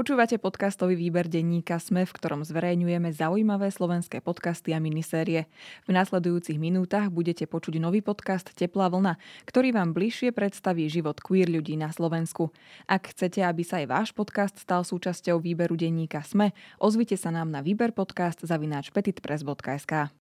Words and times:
Počúvate 0.00 0.40
podcastový 0.40 0.96
výber 0.96 1.28
denníka 1.28 1.76
SME, 1.76 2.08
v 2.08 2.16
ktorom 2.16 2.40
zverejňujeme 2.40 3.12
zaujímavé 3.12 3.68
slovenské 3.68 4.24
podcasty 4.24 4.72
a 4.72 4.80
minisérie. 4.80 5.44
V 5.84 5.92
nasledujúcich 5.92 6.56
minútach 6.56 7.12
budete 7.12 7.44
počuť 7.44 7.76
nový 7.76 8.00
podcast 8.00 8.48
Teplá 8.48 8.88
vlna, 8.88 9.20
ktorý 9.44 9.76
vám 9.76 9.92
bližšie 9.92 10.32
predstaví 10.32 10.88
život 10.88 11.20
queer 11.20 11.52
ľudí 11.52 11.76
na 11.76 11.92
Slovensku. 11.92 12.48
Ak 12.88 13.12
chcete, 13.12 13.44
aby 13.44 13.60
sa 13.60 13.84
aj 13.84 13.86
váš 13.92 14.08
podcast 14.16 14.56
stal 14.56 14.88
súčasťou 14.88 15.36
výberu 15.36 15.76
denníka 15.76 16.24
SME, 16.24 16.56
ozvite 16.80 17.20
sa 17.20 17.28
nám 17.28 17.52
na 17.52 17.60
výber 17.60 17.92
podcast 17.92 18.40
zavináč 18.40 18.88
petitpress.sk. 18.96 20.16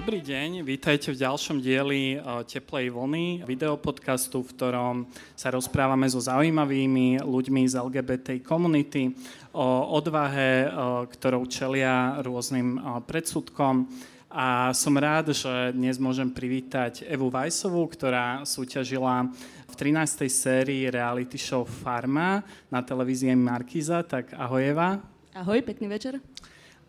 Dobrý 0.00 0.24
deň, 0.24 0.64
vítajte 0.64 1.12
v 1.12 1.20
ďalšom 1.20 1.60
dieli 1.60 2.16
eh, 2.16 2.24
Teplej 2.48 2.88
vlny, 2.88 3.44
videopodcastu, 3.44 4.40
v 4.40 4.48
ktorom 4.56 4.96
sa 5.36 5.52
rozprávame 5.52 6.08
so 6.08 6.16
zaujímavými 6.16 7.20
ľuďmi 7.20 7.68
z 7.68 7.76
LGBT 7.76 8.40
komunity 8.40 9.12
o 9.52 9.92
odvahe, 9.92 10.64
eh, 10.64 10.68
ktorou 11.04 11.44
čelia 11.44 12.16
rôznym 12.24 12.80
eh, 12.80 12.82
predsudkom. 13.04 13.92
A 14.32 14.72
som 14.72 14.96
rád, 14.96 15.36
že 15.36 15.76
dnes 15.76 16.00
môžem 16.00 16.32
privítať 16.32 17.04
Evu 17.04 17.28
Vajsovú, 17.28 17.84
ktorá 17.92 18.48
súťažila 18.48 19.28
v 19.68 19.74
13. 19.76 20.32
sérii 20.32 20.88
reality 20.88 21.36
show 21.36 21.68
Farma 21.68 22.40
na 22.72 22.80
televízii 22.80 23.36
Markiza. 23.36 24.00
Tak 24.00 24.32
ahoj 24.32 24.64
Eva. 24.64 24.96
Ahoj, 25.36 25.60
pekný 25.60 25.92
večer. 25.92 26.16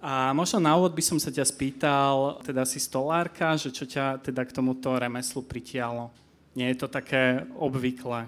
A 0.01 0.33
možno 0.33 0.57
na 0.57 0.73
úvod 0.73 0.97
by 0.97 1.03
som 1.05 1.21
sa 1.21 1.29
ťa 1.29 1.45
spýtal, 1.45 2.41
teda 2.41 2.65
si 2.65 2.81
stolárka, 2.81 3.53
že 3.53 3.69
čo 3.69 3.85
ťa 3.85 4.17
teda 4.25 4.41
k 4.49 4.55
tomuto 4.57 4.89
remeslu 4.97 5.45
pritialo? 5.45 6.09
Nie 6.57 6.73
je 6.73 6.81
to 6.81 6.87
také 6.89 7.45
obvyklé? 7.53 8.25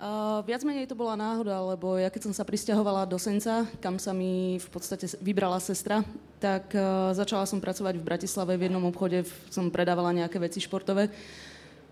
Uh, 0.00 0.40
viac 0.48 0.64
menej 0.64 0.88
to 0.88 0.96
bola 0.96 1.12
náhoda, 1.12 1.60
lebo 1.60 2.00
ja 2.00 2.08
keď 2.08 2.30
som 2.30 2.32
sa 2.32 2.46
pristahovala 2.46 3.04
do 3.04 3.20
Senca, 3.20 3.68
kam 3.84 4.00
sa 4.00 4.16
mi 4.16 4.56
v 4.56 4.68
podstate 4.72 5.04
vybrala 5.20 5.60
sestra, 5.60 6.00
tak 6.40 6.72
uh, 6.72 7.12
začala 7.12 7.44
som 7.44 7.60
pracovať 7.60 8.00
v 8.00 8.06
Bratislave 8.06 8.56
v 8.56 8.70
jednom 8.70 8.86
obchode, 8.88 9.28
som 9.52 9.68
predávala 9.68 10.16
nejaké 10.16 10.40
veci 10.40 10.56
športové. 10.56 11.12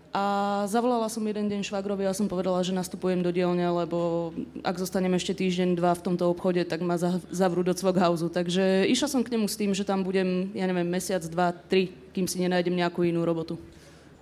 A 0.09 0.65
zavolala 0.65 1.05
som 1.05 1.21
jeden 1.21 1.45
deň 1.45 1.61
švagrovi 1.61 2.09
a 2.09 2.17
som 2.17 2.25
povedala, 2.25 2.65
že 2.65 2.73
nastupujem 2.73 3.21
do 3.21 3.29
dielne, 3.29 3.61
lebo 3.61 4.33
ak 4.65 4.81
zostanem 4.81 5.13
ešte 5.13 5.37
týždeň, 5.37 5.77
dva 5.77 5.93
v 5.93 6.01
tomto 6.01 6.25
obchode, 6.25 6.65
tak 6.65 6.81
ma 6.81 6.97
zavrú 7.29 7.61
do 7.61 7.77
Cvoghausu. 7.77 8.25
Takže 8.33 8.89
išla 8.89 9.05
som 9.05 9.21
k 9.21 9.37
nemu 9.37 9.45
s 9.45 9.53
tým, 9.53 9.69
že 9.77 9.85
tam 9.85 10.01
budem, 10.01 10.49
ja 10.57 10.65
neviem, 10.65 10.89
mesiac, 10.89 11.21
dva, 11.29 11.53
tri, 11.53 11.93
kým 12.09 12.25
si 12.25 12.41
nenájdem 12.41 12.73
nejakú 12.73 13.05
inú 13.05 13.21
robotu. 13.21 13.61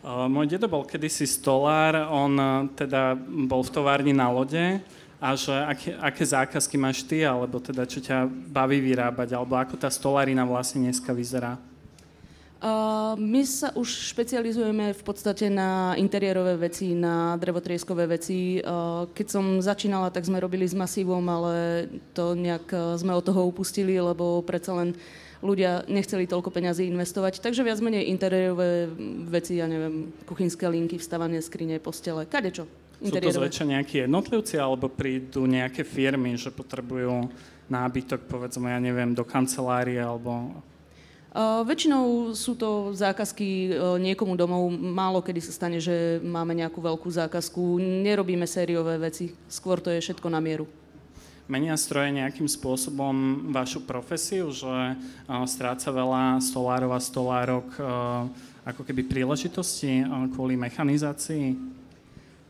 Môj 0.03 0.51
dedo 0.51 0.67
bol 0.67 0.83
kedysi 0.83 1.23
stolár, 1.23 1.95
on 2.11 2.35
uh, 2.35 2.67
teda 2.75 3.15
bol 3.47 3.63
v 3.63 3.71
továrni 3.71 4.11
na 4.15 4.27
lode 4.31 4.79
a 5.19 5.29
že 5.35 5.51
aké, 5.51 5.95
aké 5.99 6.23
zákazky 6.23 6.75
máš 6.75 7.03
ty, 7.03 7.23
alebo 7.23 7.63
teda 7.63 7.87
čo 7.87 8.03
ťa 8.03 8.27
baví 8.27 8.83
vyrábať, 8.83 9.35
alebo 9.35 9.55
ako 9.55 9.75
tá 9.79 9.91
stolárina 9.91 10.43
vlastne 10.43 10.83
dneska 10.83 11.15
vyzerá? 11.15 11.55
Uh, 12.57 13.13
my 13.21 13.45
sa 13.45 13.69
už 13.77 13.85
špecializujeme 14.17 14.89
v 14.89 15.01
podstate 15.05 15.45
na 15.45 15.93
interiérové 15.93 16.57
veci, 16.57 16.97
na 16.97 17.37
drevotrieskové 17.37 18.09
veci. 18.09 18.57
Uh, 18.57 19.05
keď 19.13 19.27
som 19.29 19.45
začínala, 19.61 20.09
tak 20.09 20.25
sme 20.25 20.41
robili 20.41 20.65
s 20.65 20.73
masívom, 20.73 21.21
ale 21.29 21.85
to 22.17 22.33
nejak 22.33 22.65
uh, 22.73 22.97
sme 22.97 23.13
od 23.13 23.21
toho 23.21 23.45
upustili, 23.45 24.01
lebo 24.01 24.41
predsa 24.41 24.73
len 24.73 24.97
ľudia 25.45 25.85
nechceli 25.85 26.25
toľko 26.25 26.49
peňazí 26.49 26.89
investovať. 26.89 27.45
Takže 27.45 27.61
viac 27.61 27.77
menej 27.77 28.09
interiérové 28.09 28.89
veci, 29.29 29.61
ja 29.61 29.69
neviem, 29.69 30.09
kuchynské 30.25 30.65
linky, 30.65 30.97
vstávanie 30.97 31.45
skrine, 31.45 31.77
postele, 31.77 32.25
kadečo. 32.25 32.65
Sú 32.97 33.13
to 33.13 33.29
zväčša 33.29 33.69
nejakí 33.69 34.09
jednotlivci, 34.09 34.57
alebo 34.57 34.89
prídu 34.89 35.45
nejaké 35.45 35.85
firmy, 35.85 36.33
že 36.33 36.49
potrebujú 36.49 37.29
nábytok, 37.69 38.25
povedzme, 38.25 38.73
ja 38.73 38.81
neviem, 38.81 39.13
do 39.13 39.21
kancelárie, 39.21 40.01
alebo 40.01 40.57
väčšinou 41.37 42.33
sú 42.33 42.57
to 42.57 42.97
zákazky 42.97 43.69
niekomu 44.01 44.33
domov. 44.33 44.73
Málo 44.73 45.21
kedy 45.21 45.37
sa 45.45 45.53
stane, 45.53 45.77
že 45.77 46.17
máme 46.25 46.57
nejakú 46.57 46.81
veľkú 46.81 47.05
zákazku. 47.05 47.77
Nerobíme 47.77 48.49
sériové 48.49 48.97
veci. 48.97 49.37
Skôr 49.45 49.77
to 49.77 49.93
je 49.93 50.01
všetko 50.01 50.33
na 50.33 50.41
mieru. 50.41 50.65
Menia 51.47 51.79
stroje 51.79 52.11
nejakým 52.11 52.49
spôsobom 52.49 53.47
vašu 53.55 53.85
profesiu, 53.87 54.51
že 54.51 54.99
stráca 55.47 55.93
veľa 55.93 56.43
stolárov 56.43 56.91
a 56.91 56.99
stolárok 56.99 57.69
ako 58.67 58.81
keby 58.83 59.07
príležitosti 59.07 60.03
kvôli 60.35 60.59
mechanizácii? 60.59 61.55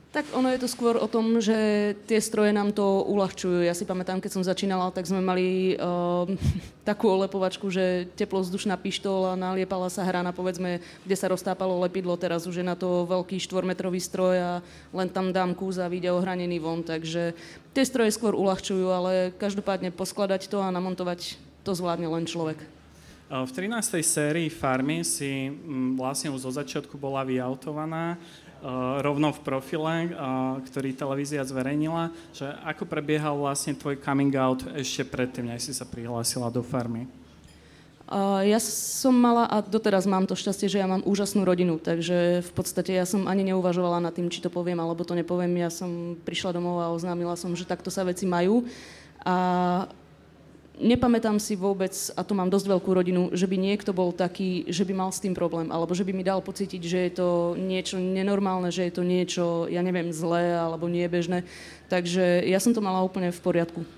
Tak 0.07 0.23
ono 0.31 0.47
je 0.55 0.63
to 0.63 0.71
skôr 0.71 0.95
o 0.95 1.05
tom, 1.11 1.43
že 1.43 1.91
tie 2.07 2.23
stroje 2.23 2.55
nám 2.55 2.71
to 2.71 3.03
uľahčujú. 3.11 3.67
Ja 3.67 3.75
si 3.75 3.83
pamätám, 3.83 4.23
keď 4.23 4.39
som 4.39 4.43
začínala, 4.47 4.95
tak 4.95 5.03
sme 5.03 5.19
mali 5.19 5.75
uh, 5.75 6.23
takú 6.89 7.11
olepovačku, 7.11 7.67
že 7.67 8.07
teplozdušná 8.15 8.79
pištola, 8.79 9.35
naliepala 9.35 9.91
sa 9.91 10.07
hrana, 10.07 10.31
povedzme, 10.31 10.79
kde 11.03 11.15
sa 11.19 11.27
roztápalo 11.27 11.83
lepidlo. 11.83 12.15
Teraz 12.15 12.47
už 12.47 12.63
je 12.63 12.65
na 12.65 12.79
to 12.79 13.03
veľký 13.03 13.35
štvormetrový 13.35 13.99
stroj 13.99 14.35
a 14.39 14.51
len 14.95 15.11
tam 15.11 15.35
dám 15.35 15.51
kúz 15.51 15.75
a 15.75 15.91
vyjde 15.91 16.15
ohranený 16.15 16.63
von. 16.63 16.87
Takže 16.87 17.35
tie 17.75 17.83
stroje 17.83 18.15
skôr 18.15 18.31
uľahčujú, 18.31 18.87
ale 18.87 19.35
každopádne 19.35 19.91
poskladať 19.91 20.47
to 20.47 20.63
a 20.63 20.71
namontovať 20.71 21.35
to 21.67 21.75
zvládne 21.75 22.07
len 22.07 22.23
človek. 22.23 22.63
V 23.27 23.51
13. 23.51 23.99
sérii 24.07 24.47
Farmy 24.47 25.03
si 25.03 25.51
vlastne 25.99 26.31
už 26.31 26.47
zo 26.47 26.51
začiatku 26.55 26.95
bola 26.95 27.27
vyautovaná. 27.27 28.15
Uh, 28.67 28.99
rovno 28.99 29.31
v 29.31 29.39
profile, 29.47 30.11
uh, 30.11 30.59
ktorý 30.59 30.91
televízia 30.91 31.39
zverejnila, 31.47 32.11
že 32.35 32.51
ako 32.67 32.83
prebiehal 32.83 33.39
vlastne 33.39 33.71
tvoj 33.71 33.95
coming 33.95 34.35
out 34.35 34.59
ešte 34.75 35.07
predtým, 35.07 35.47
než 35.47 35.71
si 35.71 35.71
sa 35.71 35.87
prihlásila 35.87 36.51
do 36.51 36.59
farmy? 36.59 37.07
Uh, 38.11 38.43
ja 38.43 38.59
som 38.59 39.15
mala, 39.15 39.47
a 39.47 39.63
doteraz 39.63 40.03
mám 40.03 40.27
to 40.27 40.35
šťastie, 40.35 40.67
že 40.67 40.83
ja 40.83 40.87
mám 40.87 40.99
úžasnú 41.07 41.47
rodinu, 41.47 41.79
takže 41.79 42.43
v 42.43 42.51
podstate 42.51 42.91
ja 42.91 43.07
som 43.07 43.31
ani 43.31 43.47
neuvažovala 43.55 44.03
nad 44.03 44.11
tým, 44.11 44.27
či 44.27 44.43
to 44.43 44.51
poviem 44.51 44.83
alebo 44.83 45.07
to 45.07 45.15
nepoviem. 45.15 45.63
Ja 45.63 45.71
som 45.71 46.19
prišla 46.27 46.51
domov 46.51 46.83
a 46.83 46.91
oznámila 46.91 47.39
som, 47.39 47.55
že 47.55 47.63
takto 47.63 47.87
sa 47.87 48.03
veci 48.03 48.27
majú. 48.27 48.67
A 49.23 49.87
nepamätám 50.77 51.41
si 51.41 51.57
vôbec, 51.57 51.93
a 52.13 52.21
to 52.21 52.37
mám 52.37 52.53
dosť 52.53 52.77
veľkú 52.77 52.89
rodinu, 52.93 53.21
že 53.33 53.49
by 53.49 53.57
niekto 53.57 53.91
bol 53.91 54.13
taký, 54.13 54.69
že 54.69 54.85
by 54.85 54.93
mal 54.93 55.09
s 55.09 55.21
tým 55.21 55.33
problém, 55.33 55.73
alebo 55.73 55.97
že 55.97 56.05
by 56.05 56.13
mi 56.13 56.23
dal 56.23 56.39
pocítiť, 56.39 56.81
že 56.81 56.99
je 57.09 57.11
to 57.17 57.29
niečo 57.57 57.97
nenormálne, 57.97 58.69
že 58.69 58.87
je 58.87 58.93
to 58.93 59.03
niečo, 59.03 59.45
ja 59.67 59.81
neviem, 59.81 60.13
zlé 60.13 60.53
alebo 60.53 60.85
niebežné. 60.85 61.43
Takže 61.89 62.45
ja 62.45 62.61
som 62.61 62.71
to 62.71 62.83
mala 62.83 63.01
úplne 63.01 63.33
v 63.33 63.41
poriadku. 63.41 63.96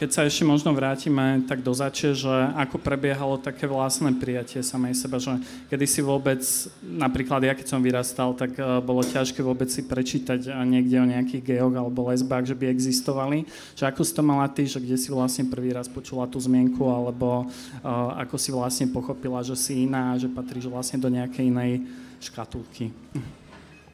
Keď 0.00 0.08
sa 0.16 0.24
ešte 0.24 0.48
možno 0.48 0.72
vrátime 0.72 1.44
tak 1.44 1.60
do 1.60 1.76
zače, 1.76 2.16
že 2.16 2.32
ako 2.56 2.80
prebiehalo 2.80 3.36
také 3.36 3.68
vlastné 3.68 4.16
prijatie 4.16 4.64
samej 4.64 4.96
seba, 4.96 5.20
že 5.20 5.36
kedy 5.68 5.84
si 5.84 6.00
vôbec, 6.00 6.40
napríklad 6.80 7.44
ja 7.44 7.52
keď 7.52 7.68
som 7.68 7.84
vyrastal, 7.84 8.32
tak 8.32 8.56
uh, 8.56 8.80
bolo 8.80 9.04
ťažké 9.04 9.44
vôbec 9.44 9.68
si 9.68 9.84
prečítať 9.84 10.48
uh, 10.48 10.64
niekde 10.64 10.96
o 10.96 11.04
nejakých 11.04 11.52
geoch 11.52 11.76
alebo 11.76 12.08
lesbách, 12.08 12.48
že 12.48 12.56
by 12.56 12.72
existovali. 12.72 13.44
Že 13.76 13.92
ako 13.92 14.00
si 14.00 14.12
to 14.16 14.22
mala 14.24 14.48
ty, 14.48 14.64
že 14.64 14.80
kde 14.80 14.96
si 14.96 15.12
vlastne 15.12 15.44
prvý 15.52 15.76
raz 15.76 15.84
počula 15.84 16.24
tú 16.24 16.40
zmienku, 16.40 16.80
alebo 16.88 17.44
uh, 17.44 18.24
ako 18.24 18.40
si 18.40 18.56
vlastne 18.56 18.88
pochopila, 18.88 19.44
že 19.44 19.52
si 19.52 19.84
iná, 19.84 20.16
že 20.16 20.32
patríš 20.32 20.64
vlastne 20.64 20.96
do 20.96 21.12
nejakej 21.12 21.52
inej 21.52 21.84
škatulky. 22.24 22.88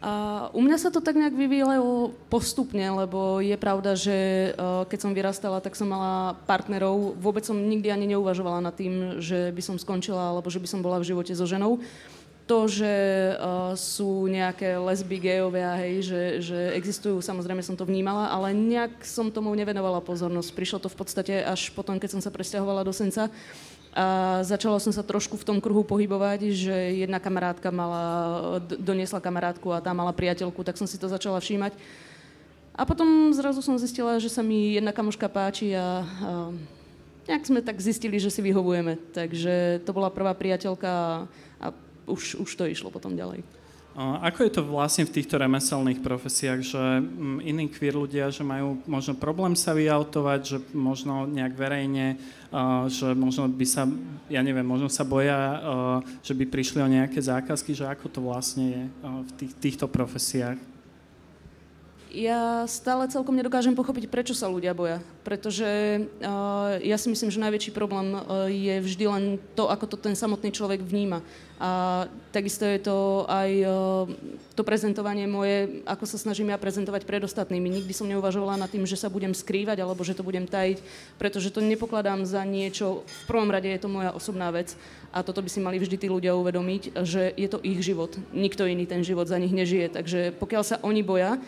A 0.06 0.46
u 0.54 0.62
mňa 0.62 0.78
sa 0.78 0.94
to 0.94 1.02
tak 1.02 1.18
nejak 1.18 1.34
vyvíjalo 1.34 2.14
postupne, 2.30 2.86
lebo 2.94 3.42
je 3.42 3.58
pravda, 3.58 3.98
že 3.98 4.14
e, 4.14 4.50
keď 4.86 4.98
som 5.02 5.10
vyrastala, 5.10 5.58
tak 5.58 5.74
som 5.74 5.90
mala 5.90 6.38
partnerov. 6.46 7.18
Vôbec 7.18 7.42
som 7.42 7.58
nikdy 7.58 7.90
ani 7.90 8.14
neuvažovala 8.14 8.62
nad 8.62 8.74
tým, 8.78 9.18
že 9.18 9.50
by 9.50 9.62
som 9.66 9.74
skončila 9.74 10.30
alebo 10.30 10.46
že 10.46 10.62
by 10.62 10.68
som 10.70 10.78
bola 10.78 11.02
v 11.02 11.10
živote 11.10 11.34
so 11.34 11.42
ženou. 11.42 11.82
To, 12.46 12.70
že 12.70 12.86
uh, 13.34 13.74
sú 13.74 14.30
nejaké 14.30 14.78
lesby, 14.78 15.18
gejovia, 15.18 15.74
hej, 15.82 16.06
že, 16.06 16.22
že 16.46 16.58
existujú, 16.78 17.18
samozrejme 17.18 17.58
som 17.58 17.74
to 17.74 17.82
vnímala, 17.82 18.30
ale 18.30 18.54
nejak 18.54 19.02
som 19.02 19.34
tomu 19.34 19.50
nevenovala 19.58 19.98
pozornosť. 19.98 20.54
Prišlo 20.54 20.78
to 20.78 20.86
v 20.86 20.94
podstate 20.94 21.34
až 21.42 21.74
potom, 21.74 21.98
keď 21.98 22.14
som 22.14 22.22
sa 22.22 22.30
presťahovala 22.30 22.86
do 22.86 22.94
Senca. 22.94 23.34
A 23.96 24.38
začala 24.44 24.76
som 24.76 24.92
sa 24.92 25.00
trošku 25.00 25.40
v 25.40 25.46
tom 25.48 25.56
kruhu 25.56 25.80
pohybovať, 25.80 26.52
že 26.52 27.00
jedna 27.00 27.16
kamarátka 27.16 27.72
mala, 27.72 28.04
doniesla 28.60 29.24
kamarátku 29.24 29.72
a 29.72 29.80
tá 29.80 29.96
mala 29.96 30.12
priateľku, 30.12 30.60
tak 30.60 30.76
som 30.76 30.84
si 30.84 31.00
to 31.00 31.08
začala 31.08 31.40
všímať. 31.40 31.72
A 32.76 32.84
potom 32.84 33.32
zrazu 33.32 33.64
som 33.64 33.80
zistila, 33.80 34.20
že 34.20 34.28
sa 34.28 34.44
mi 34.44 34.76
jedna 34.76 34.92
kamoška 34.92 35.32
páči 35.32 35.72
a, 35.72 36.04
a 36.04 36.52
nejak 37.24 37.48
sme 37.48 37.64
tak 37.64 37.80
zistili, 37.80 38.20
že 38.20 38.28
si 38.28 38.44
vyhovujeme. 38.44 39.00
Takže 39.16 39.80
to 39.88 39.90
bola 39.96 40.12
prvá 40.12 40.36
priateľka 40.36 41.24
a, 41.56 41.66
už, 42.04 42.36
už 42.36 42.50
to 42.52 42.68
išlo 42.68 42.92
potom 42.92 43.16
ďalej. 43.16 43.40
Ako 43.96 44.44
je 44.44 44.52
to 44.52 44.60
vlastne 44.60 45.08
v 45.08 45.14
týchto 45.16 45.40
remeselných 45.40 46.04
profesiách, 46.04 46.60
že 46.60 46.82
mm, 47.00 47.40
iní 47.40 47.64
queer 47.72 47.96
ľudia, 47.96 48.28
že 48.28 48.44
majú 48.44 48.76
možno 48.84 49.16
problém 49.16 49.56
sa 49.56 49.72
vyautovať, 49.72 50.40
že 50.44 50.58
možno 50.76 51.24
nejak 51.24 51.56
verejne, 51.56 52.20
že 52.92 53.16
možno 53.16 53.48
by 53.48 53.64
sa, 53.64 53.88
ja 54.28 54.44
neviem, 54.44 54.68
možno 54.68 54.92
sa 54.92 55.00
boja, 55.00 55.64
že 56.20 56.36
by 56.36 56.44
prišli 56.44 56.84
o 56.84 56.92
nejaké 56.92 57.24
zákazky, 57.24 57.72
že 57.72 57.88
ako 57.88 58.06
to 58.12 58.20
vlastne 58.20 58.64
je 58.68 58.82
v 59.00 59.30
tých, 59.40 59.52
týchto 59.64 59.88
profesiách? 59.88 60.75
Ja 62.16 62.64
stále 62.64 63.04
celkom 63.12 63.36
nedokážem 63.36 63.76
pochopiť, 63.76 64.08
prečo 64.08 64.32
sa 64.32 64.48
ľudia 64.48 64.72
boja. 64.72 65.04
Pretože 65.20 66.00
uh, 66.00 66.80
ja 66.80 66.96
si 66.96 67.12
myslím, 67.12 67.28
že 67.28 67.44
najväčší 67.44 67.76
problém 67.76 68.16
uh, 68.16 68.48
je 68.48 68.80
vždy 68.80 69.04
len 69.04 69.24
to, 69.52 69.68
ako 69.68 69.84
to 69.84 69.96
ten 70.00 70.16
samotný 70.16 70.48
človek 70.48 70.80
vníma. 70.80 71.20
A 71.56 72.04
takisto 72.32 72.64
je 72.64 72.80
to 72.80 73.24
aj 73.28 73.50
uh, 73.64 74.08
to 74.56 74.64
prezentovanie 74.64 75.28
moje, 75.28 75.84
ako 75.84 76.08
sa 76.08 76.16
snažím 76.16 76.52
ja 76.52 76.58
prezentovať 76.60 77.04
pred 77.04 77.20
ostatnými. 77.20 77.68
Nikdy 77.68 77.92
som 77.92 78.08
neuvažovala 78.08 78.64
nad 78.64 78.72
tým, 78.72 78.88
že 78.88 78.96
sa 78.96 79.12
budem 79.12 79.36
skrývať 79.36 79.84
alebo 79.84 80.00
že 80.00 80.16
to 80.16 80.24
budem 80.24 80.48
tajiť, 80.48 80.80
pretože 81.20 81.52
to 81.52 81.60
nepokladám 81.60 82.24
za 82.24 82.40
niečo, 82.44 83.04
v 83.04 83.24
prvom 83.28 83.52
rade 83.52 83.68
je 83.68 83.80
to 83.80 83.92
moja 83.92 84.12
osobná 84.16 84.48
vec 84.52 84.72
a 85.16 85.24
toto 85.24 85.40
by 85.40 85.48
si 85.48 85.64
mali 85.64 85.80
vždy 85.80 85.96
tí 85.96 86.08
ľudia 86.12 86.36
uvedomiť, 86.36 86.92
že 87.04 87.32
je 87.32 87.48
to 87.48 87.60
ich 87.64 87.80
život. 87.80 88.12
Nikto 88.36 88.68
iný 88.68 88.84
ten 88.84 89.00
život 89.00 89.24
za 89.24 89.40
nich 89.40 89.52
nežije. 89.52 89.88
Takže 89.96 90.36
pokiaľ 90.36 90.62
sa 90.64 90.76
oni 90.84 91.00
boja, 91.00 91.40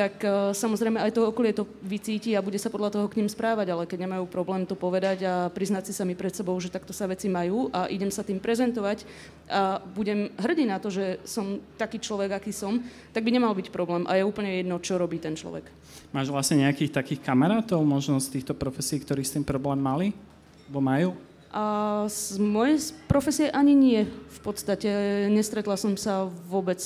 tak 0.00 0.24
uh, 0.24 0.56
samozrejme 0.56 0.96
aj 0.96 1.12
to 1.12 1.28
okolie 1.28 1.52
to 1.52 1.68
vycíti 1.84 2.32
a 2.32 2.40
bude 2.40 2.56
sa 2.56 2.72
podľa 2.72 2.96
toho 2.96 3.06
k 3.12 3.20
ním 3.20 3.28
správať, 3.28 3.68
ale 3.68 3.84
keď 3.84 4.08
nemajú 4.08 4.24
problém 4.32 4.64
to 4.64 4.72
povedať 4.72 5.28
a 5.28 5.52
priznať 5.52 5.88
si 5.88 5.92
sami 5.92 6.16
pred 6.16 6.32
sebou, 6.32 6.56
že 6.56 6.72
takto 6.72 6.96
sa 6.96 7.04
veci 7.04 7.28
majú 7.28 7.68
a 7.68 7.84
idem 7.92 8.08
sa 8.08 8.24
tým 8.24 8.40
prezentovať 8.40 9.04
a 9.44 9.76
budem 9.92 10.32
hrdý 10.40 10.64
na 10.64 10.80
to, 10.80 10.88
že 10.88 11.20
som 11.28 11.60
taký 11.76 12.00
človek, 12.00 12.40
aký 12.40 12.48
som, 12.48 12.80
tak 13.12 13.20
by 13.20 13.28
nemal 13.28 13.52
byť 13.52 13.68
problém 13.68 14.08
a 14.08 14.16
je 14.16 14.24
úplne 14.24 14.48
jedno, 14.56 14.80
čo 14.80 14.96
robí 14.96 15.20
ten 15.20 15.36
človek. 15.36 15.68
Máš 16.16 16.32
vlastne 16.32 16.64
nejakých 16.64 16.96
takých 16.96 17.20
kamarátov 17.20 17.84
možno 17.84 18.16
z 18.24 18.40
týchto 18.40 18.56
profesí, 18.56 18.96
ktorí 18.96 19.20
s 19.20 19.36
tým 19.36 19.44
problém 19.44 19.76
mali? 19.76 20.16
Bo 20.64 20.80
majú? 20.80 21.12
A 21.50 22.06
z 22.06 22.38
mojej 22.38 22.94
profesie 23.10 23.50
ani 23.50 23.74
nie. 23.74 24.06
V 24.06 24.40
podstate 24.40 24.86
nestretla 25.26 25.74
som 25.74 25.98
sa 25.98 26.30
vôbec 26.46 26.78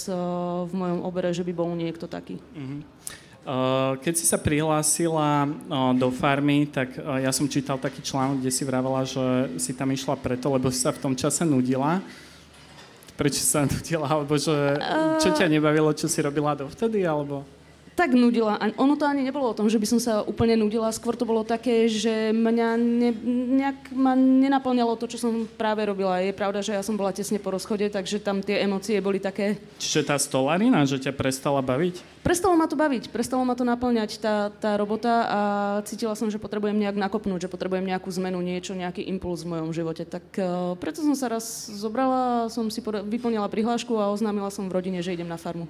v 0.64 0.72
mojom 0.72 1.04
obere, 1.04 1.28
že 1.36 1.44
by 1.44 1.52
bol 1.52 1.68
niekto 1.76 2.08
taký. 2.08 2.40
Uh-huh. 2.56 2.80
Keď 4.00 4.14
si 4.16 4.24
sa 4.24 4.40
prihlásila 4.40 5.44
do 6.00 6.08
farmy, 6.08 6.64
tak 6.64 6.96
ja 6.96 7.28
som 7.28 7.44
čítal 7.44 7.76
taký 7.76 8.00
článok, 8.00 8.40
kde 8.40 8.48
si 8.48 8.64
vravela, 8.64 9.04
že 9.04 9.52
si 9.60 9.76
tam 9.76 9.92
išla 9.92 10.16
preto, 10.16 10.48
lebo 10.48 10.72
si 10.72 10.80
sa 10.80 10.96
v 10.96 11.02
tom 11.04 11.12
čase 11.12 11.44
nudila. 11.44 12.00
Prečo 13.20 13.44
sa 13.44 13.62
nudila? 13.68 14.08
Alebo 14.08 14.40
že, 14.40 14.80
čo 15.20 15.28
ťa 15.36 15.44
nebavilo, 15.52 15.92
čo 15.92 16.08
si 16.08 16.24
robila 16.24 16.56
dovtedy? 16.56 17.04
Alebo 17.04 17.44
tak 17.94 18.10
nudila. 18.14 18.58
A 18.58 18.74
ono 18.74 18.98
to 18.98 19.06
ani 19.06 19.22
nebolo 19.22 19.50
o 19.50 19.56
tom, 19.56 19.70
že 19.70 19.78
by 19.78 19.86
som 19.86 20.00
sa 20.02 20.26
úplne 20.26 20.58
nudila, 20.58 20.90
skôr 20.90 21.14
to 21.14 21.26
bolo 21.26 21.46
také, 21.46 21.86
že 21.86 22.34
mňa 22.34 22.68
ne, 22.78 23.10
nejak 23.62 23.78
ma 23.94 24.18
nenaplňalo 24.18 24.98
to, 24.98 25.06
čo 25.10 25.18
som 25.18 25.46
práve 25.54 25.86
robila. 25.86 26.22
Je 26.22 26.34
pravda, 26.34 26.60
že 26.62 26.74
ja 26.74 26.82
som 26.82 26.98
bola 26.98 27.14
tesne 27.14 27.38
po 27.38 27.54
rozchode, 27.54 27.86
takže 27.90 28.18
tam 28.22 28.42
tie 28.42 28.62
emócie 28.62 28.98
boli 28.98 29.22
také... 29.22 29.58
Čiže 29.78 30.10
tá 30.10 30.16
stolarina, 30.18 30.82
že 30.86 30.98
ťa 30.98 31.14
prestala 31.14 31.62
baviť? 31.62 32.13
Prestalo 32.24 32.56
ma 32.56 32.64
to 32.64 32.72
baviť, 32.72 33.12
prestalo 33.12 33.44
ma 33.44 33.52
to 33.52 33.68
naplňať 33.68 34.16
tá, 34.16 34.48
tá 34.48 34.80
robota 34.80 35.28
a 35.28 35.40
cítila 35.84 36.16
som, 36.16 36.32
že 36.32 36.40
potrebujem 36.40 36.72
nejak 36.72 36.96
nakopnúť, 36.96 37.44
že 37.44 37.52
potrebujem 37.52 37.84
nejakú 37.84 38.08
zmenu, 38.16 38.40
niečo, 38.40 38.72
nejaký 38.72 39.04
impuls 39.12 39.44
v 39.44 39.52
mojom 39.52 39.76
živote. 39.76 40.08
Tak 40.08 40.24
uh, 40.40 40.72
preto 40.80 41.04
som 41.04 41.12
sa 41.12 41.28
raz 41.28 41.68
zobrala, 41.68 42.48
som 42.48 42.72
si 42.72 42.80
vyplnila 42.80 43.44
prihlášku 43.52 44.00
a 44.00 44.08
oznámila 44.08 44.48
som 44.48 44.64
v 44.64 44.72
rodine, 44.72 45.04
že 45.04 45.12
idem 45.12 45.28
na 45.28 45.36
farmu. 45.36 45.68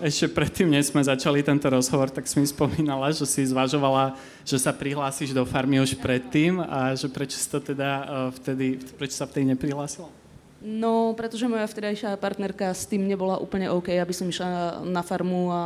Ešte 0.00 0.32
predtým, 0.32 0.72
než 0.72 0.88
sme 0.88 1.04
začali 1.04 1.44
tento 1.44 1.68
rozhovor, 1.68 2.08
tak 2.08 2.24
si 2.24 2.40
mi 2.40 2.48
spomínala, 2.48 3.12
že 3.12 3.28
si 3.28 3.44
zvažovala, 3.44 4.16
že 4.48 4.56
sa 4.56 4.72
prihlásiš 4.72 5.36
do 5.36 5.44
farmy 5.44 5.76
už 5.84 6.00
predtým 6.00 6.56
a 6.64 6.96
že 6.96 7.12
prečo, 7.12 7.36
to 7.36 7.60
teda 7.60 8.08
vtedy, 8.40 8.80
prečo 8.96 9.20
sa 9.20 9.28
vtedy 9.28 9.52
neprihlásila? 9.52 10.08
No, 10.60 11.16
pretože 11.16 11.48
moja 11.48 11.64
vtedajšia 11.64 12.20
partnerka 12.20 12.76
s 12.76 12.84
tým 12.84 13.08
nebola 13.08 13.40
úplne 13.40 13.72
OK, 13.72 13.96
aby 13.96 14.12
som 14.12 14.28
išla 14.28 14.84
na 14.84 15.00
farmu 15.00 15.48
a 15.48 15.62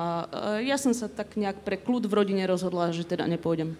ja 0.62 0.79
som 0.79 0.94
sa 0.94 1.11
tak 1.11 1.35
nejak 1.35 1.67
pre 1.67 1.75
kľud 1.75 2.06
v 2.06 2.14
rodine 2.14 2.46
rozhodla, 2.46 2.94
že 2.94 3.02
teda 3.02 3.26
nepôjdem. 3.26 3.75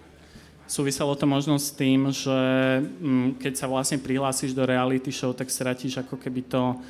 Súviselo 0.67 1.15
to 1.15 1.23
možno 1.23 1.55
s 1.55 1.71
tým, 1.71 2.11
že 2.11 2.35
mm, 2.83 3.39
keď 3.39 3.53
sa 3.53 3.71
vlastne 3.71 4.01
prihlásiš 4.01 4.51
do 4.51 4.67
reality 4.67 5.13
show, 5.13 5.31
tak 5.31 5.47
stratíš 5.47 6.03
ako 6.03 6.19
keby 6.19 6.41
to 6.51 6.83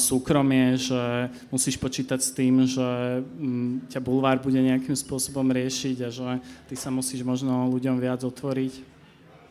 súkromie, 0.00 0.80
že 0.80 1.28
musíš 1.52 1.76
počítať 1.76 2.16
s 2.16 2.32
tým, 2.32 2.64
že 2.64 3.20
mm, 3.20 3.92
ťa 3.92 4.00
bulvár 4.00 4.40
bude 4.40 4.56
nejakým 4.56 4.96
spôsobom 4.96 5.44
riešiť 5.52 5.96
a 6.00 6.08
že 6.08 6.40
ty 6.64 6.74
sa 6.80 6.88
musíš 6.88 7.20
možno 7.20 7.68
ľuďom 7.68 8.00
viac 8.00 8.24
otvoriť? 8.24 8.95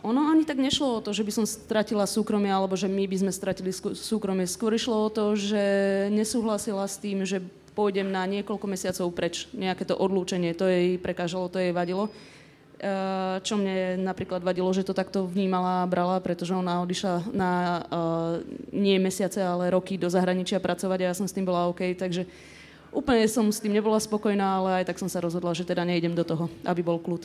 Ono 0.06 0.30
ani 0.30 0.46
tak 0.46 0.62
nešlo 0.62 1.02
o 1.02 1.04
to, 1.04 1.10
že 1.18 1.25
by 1.25 1.31
som 1.34 1.46
stratila 1.50 2.06
súkromie, 2.06 2.54
alebo 2.54 2.78
že 2.78 2.86
my 2.86 3.10
by 3.10 3.25
sme 3.25 3.31
stratili 3.34 3.74
súkromie. 3.74 4.46
Skôr 4.46 4.78
išlo 4.78 5.10
o 5.10 5.10
to, 5.10 5.34
že 5.34 5.63
nesúhlasila 6.13 6.86
s 6.86 7.02
tým, 7.02 7.25
že 7.25 7.42
pôjdem 7.74 8.13
na 8.13 8.22
niekoľko 8.30 8.69
mesiacov 8.69 9.10
preč. 9.18 9.50
Nejaké 9.50 9.90
to 9.90 9.98
odlúčenie, 9.98 10.54
to 10.54 10.69
jej 10.69 11.02
prekážalo, 11.02 11.50
to 11.50 11.57
jej 11.57 11.74
vadilo. 11.74 12.13
Eh, 12.75 13.40
čo 13.40 13.56
mne 13.56 14.04
napríklad 14.04 14.44
vadilo, 14.44 14.68
že 14.75 14.84
to 14.84 14.92
takto 14.92 15.24
vnímala 15.24 15.81
a 15.81 15.90
brala, 15.90 16.19
pretože 16.19 16.51
ona 16.51 16.84
odišla 16.84 17.31
na 17.31 17.51
uh, 17.81 18.44
nie 18.75 19.00
mesiace, 19.00 19.40
ale 19.40 19.72
roky 19.72 19.96
do 19.96 20.12
zahraničia 20.12 20.60
pracovať 20.60 21.00
a 21.01 21.08
ja 21.10 21.16
som 21.16 21.24
s 21.24 21.31
tým 21.31 21.48
bola 21.48 21.72
OK, 21.72 21.96
takže 21.96 22.28
úplne 22.92 23.24
som 23.31 23.48
s 23.48 23.63
tým 23.63 23.72
nebola 23.72 23.96
spokojná, 23.96 24.60
ale 24.60 24.69
aj 24.84 24.92
tak 24.92 25.00
som 25.00 25.08
sa 25.08 25.24
rozhodla, 25.24 25.56
že 25.56 25.63
teda 25.63 25.88
nejdem 25.88 26.19
do 26.19 26.28
toho, 26.28 26.51
aby 26.68 26.84
bol 26.84 27.00
kľud. 27.00 27.24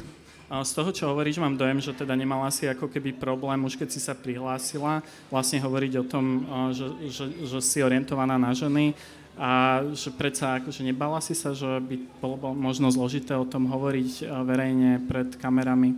Z 0.51 0.75
toho, 0.75 0.91
čo 0.91 1.07
hovoríš, 1.15 1.39
mám 1.39 1.55
dojem, 1.55 1.79
že 1.79 1.95
teda 1.95 2.19
nemala 2.19 2.51
si 2.51 2.67
ako 2.67 2.91
keby 2.91 3.15
problém, 3.15 3.63
už 3.63 3.79
keď 3.79 3.89
si 3.95 4.03
sa 4.03 4.19
prihlásila, 4.19 4.99
vlastne 5.31 5.63
hovoriť 5.63 5.93
o 6.03 6.05
tom, 6.05 6.43
že, 6.75 6.91
že, 7.07 7.25
že 7.47 7.59
si 7.63 7.79
orientovaná 7.79 8.35
na 8.35 8.51
ženy 8.51 8.99
a 9.39 9.81
že 9.95 10.11
predsa 10.11 10.59
akože 10.59 10.83
nebala 10.83 11.23
si 11.23 11.39
sa, 11.39 11.55
že 11.55 11.79
by 11.79 11.95
bolo 12.19 12.51
možno 12.51 12.91
zložité 12.91 13.39
o 13.39 13.47
tom 13.47 13.71
hovoriť 13.71 14.27
verejne 14.43 14.99
pred 15.07 15.39
kamerami? 15.39 15.95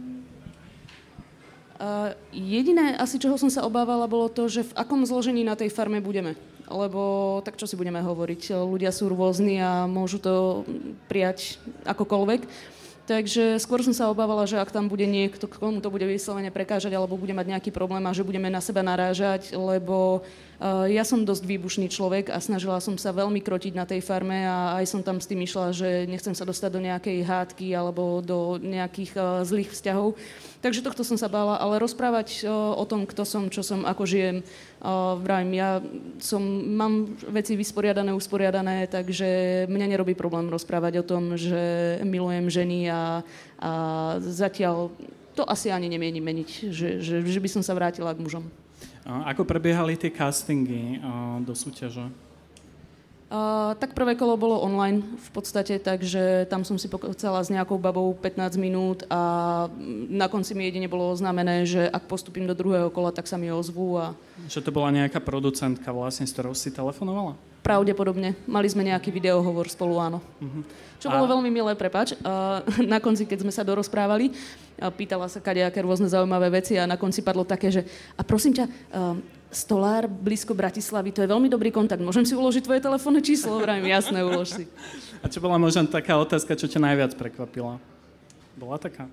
Jediné 2.31 3.01
asi, 3.01 3.17
čoho 3.17 3.41
som 3.41 3.49
sa 3.49 3.65
obávala, 3.65 4.05
bolo 4.05 4.29
to, 4.29 4.53
že 4.53 4.69
v 4.69 4.77
akom 4.77 5.01
zložení 5.09 5.49
na 5.49 5.57
tej 5.57 5.73
farme 5.73 6.05
budeme. 6.05 6.37
Lebo 6.69 7.41
tak 7.41 7.57
čo 7.57 7.65
si 7.65 7.75
budeme 7.75 8.05
hovoriť, 8.05 8.53
ľudia 8.53 8.93
sú 8.93 9.09
rôzni 9.09 9.65
a 9.65 9.89
môžu 9.89 10.21
to 10.21 10.63
prijať 11.09 11.57
akokoľvek. 11.89 12.45
Takže 13.03 13.59
skôr 13.59 13.83
som 13.83 13.91
sa 13.91 14.07
obávala, 14.15 14.47
že 14.47 14.63
ak 14.63 14.71
tam 14.71 14.87
bude 14.87 15.03
niekto, 15.11 15.51
komu 15.51 15.83
to 15.83 15.91
bude 15.91 16.07
vyslovene 16.07 16.55
prekážať 16.55 16.95
alebo 16.95 17.19
bude 17.19 17.35
mať 17.35 17.51
nejaký 17.51 17.71
problém 17.75 17.99
a 18.07 18.15
že 18.15 18.23
budeme 18.23 18.47
na 18.47 18.63
seba 18.63 18.79
narážať, 18.87 19.59
lebo 19.59 20.23
uh, 20.23 20.87
ja 20.87 21.03
som 21.03 21.27
dosť 21.27 21.43
výbušný 21.43 21.91
človek 21.91 22.31
a 22.31 22.39
snažila 22.39 22.79
som 22.79 22.95
sa 22.95 23.11
veľmi 23.11 23.43
krotiť 23.43 23.75
na 23.75 23.91
tej 23.91 24.07
farme 24.07 24.47
a 24.47 24.79
aj 24.79 24.87
som 24.87 25.03
tam 25.03 25.19
s 25.19 25.27
tým 25.27 25.43
išla, 25.43 25.75
že 25.75 26.07
nechcem 26.07 26.31
sa 26.31 26.47
dostať 26.47 26.71
do 26.71 26.79
nejakej 26.79 27.19
hádky 27.27 27.75
alebo 27.75 28.23
do 28.23 28.63
nejakých 28.63 29.19
uh, 29.19 29.43
zlých 29.43 29.75
vzťahov. 29.75 30.15
Takže 30.63 30.87
tohto 30.87 31.03
som 31.03 31.19
sa 31.19 31.27
bála, 31.27 31.59
ale 31.59 31.83
rozprávať 31.83 32.47
uh, 32.47 32.79
o 32.79 32.87
tom, 32.87 33.03
kto 33.03 33.27
som, 33.27 33.51
čo 33.51 33.67
som, 33.67 33.83
ako 33.83 34.07
žijem, 34.07 34.47
uh, 34.47 35.19
vravím, 35.19 35.59
ja 35.59 35.83
som, 36.23 36.39
mám 36.79 37.19
veci 37.35 37.59
vysporiadané, 37.59 38.15
usporiadané, 38.15 38.87
takže 38.87 39.27
mňa 39.67 39.87
nerobí 39.91 40.15
problém 40.15 40.47
rozprávať 40.47 41.03
o 41.03 41.05
tom, 41.05 41.35
že 41.35 41.99
milujem 42.07 42.47
ženy 42.47 42.95
a, 42.95 43.27
a 43.59 43.71
zatiaľ 44.23 44.95
to 45.35 45.43
asi 45.51 45.75
ani 45.75 45.91
nemienim 45.91 46.23
meniť, 46.23 46.71
že, 46.71 46.89
že, 47.03 47.15
že 47.27 47.41
by 47.43 47.49
som 47.51 47.63
sa 47.67 47.75
vrátila 47.75 48.15
k 48.15 48.23
mužom. 48.23 48.47
Ako 49.03 49.43
prebiehali 49.43 49.99
tie 49.99 50.15
castingy 50.15 51.03
do 51.43 51.59
súťaže? 51.59 52.07
Uh, 53.33 53.73
tak 53.81 53.97
prvé 53.97 54.13
kolo 54.13 54.37
bolo 54.37 54.61
online 54.61 55.01
v 55.01 55.31
podstate, 55.33 55.81
takže 55.81 56.45
tam 56.53 56.69
som 56.69 56.77
si 56.77 56.85
pokocala 56.85 57.41
s 57.41 57.49
nejakou 57.49 57.81
babou 57.81 58.13
15 58.13 58.61
minút 58.61 59.09
a 59.09 59.73
na 60.13 60.29
konci 60.29 60.53
mi 60.53 60.69
jedine 60.69 60.85
bolo 60.85 61.09
oznámené, 61.09 61.65
že 61.65 61.89
ak 61.89 62.13
postupím 62.13 62.45
do 62.45 62.53
druhého 62.53 62.93
kola, 62.93 63.09
tak 63.09 63.25
sa 63.25 63.41
mi 63.41 63.49
ozvú. 63.49 63.97
A... 63.97 64.13
Že 64.53 64.69
to 64.69 64.77
bola 64.77 64.93
nejaká 64.93 65.17
producentka 65.25 65.97
vlastne, 65.97 66.29
s 66.29 66.37
ktorou 66.37 66.53
si 66.53 66.69
telefonovala? 66.69 67.33
Pravdepodobne. 67.65 68.37
Mali 68.45 68.69
sme 68.69 68.85
nejaký 68.85 69.09
videohovor 69.09 69.65
spolu, 69.73 69.97
áno. 69.97 70.21
Uh-huh. 70.37 70.61
Čo 71.01 71.09
a... 71.09 71.17
bolo 71.17 71.33
veľmi 71.33 71.49
milé, 71.49 71.73
prepač. 71.73 72.13
Uh, 72.21 72.61
na 72.93 73.01
konci, 73.01 73.25
keď 73.25 73.49
sme 73.49 73.53
sa 73.55 73.65
dorozprávali, 73.65 74.29
uh, 74.29 74.93
pýtala 74.93 75.25
sa 75.33 75.41
kadejaké 75.41 75.81
rôzne 75.81 76.05
zaujímavé 76.05 76.53
veci 76.61 76.77
a 76.77 76.85
na 76.85 77.01
konci 77.01 77.25
padlo 77.25 77.49
také, 77.49 77.73
že 77.73 77.89
a 78.13 78.21
prosím 78.21 78.61
ťa, 78.61 78.65
uh, 78.69 79.17
Stolár 79.53 80.09
blízko 80.09 80.57
Bratislavy, 80.57 81.13
to 81.13 81.21
je 81.21 81.29
veľmi 81.29 81.53
dobrý 81.53 81.69
kontakt. 81.69 82.01
Môžem 82.01 82.25
si 82.25 82.33
uložiť 82.33 82.65
tvoje 82.65 82.81
telefónne 82.81 83.21
číslo? 83.21 83.61
Vrajím, 83.61 83.85
jasné, 83.93 84.25
ulož 84.25 84.49
si. 84.49 84.65
A 85.21 85.29
čo 85.29 85.45
bola 85.45 85.61
možno 85.61 85.85
taká 85.85 86.17
otázka, 86.17 86.57
čo 86.57 86.73
ťa 86.73 86.81
najviac 86.81 87.13
prekvapila? 87.21 87.77
Bola 88.57 88.81
taká? 88.81 89.13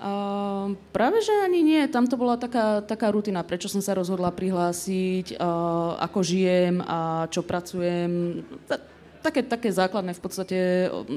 Uh, 0.00 0.78
práve, 0.94 1.20
že 1.20 1.34
ani 1.44 1.60
nie. 1.60 1.82
Tam 1.90 2.08
to 2.08 2.16
bola 2.16 2.38
taká, 2.38 2.80
taká 2.80 3.10
rutina, 3.12 3.44
prečo 3.44 3.68
som 3.68 3.84
sa 3.84 3.92
rozhodla 3.92 4.32
prihlásiť, 4.32 5.36
uh, 5.36 5.98
ako 5.98 6.18
žijem 6.24 6.80
a 6.86 7.26
čo 7.28 7.44
pracujem. 7.44 8.40
Ta, 8.64 8.80
také, 9.20 9.44
také 9.44 9.68
základné 9.68 10.16
v 10.16 10.22
podstate 10.22 10.56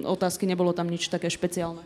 otázky, 0.03 0.43
nebolo 0.43 0.75
tam 0.75 0.91
nič 0.91 1.07
také 1.07 1.31
špeciálne. 1.31 1.85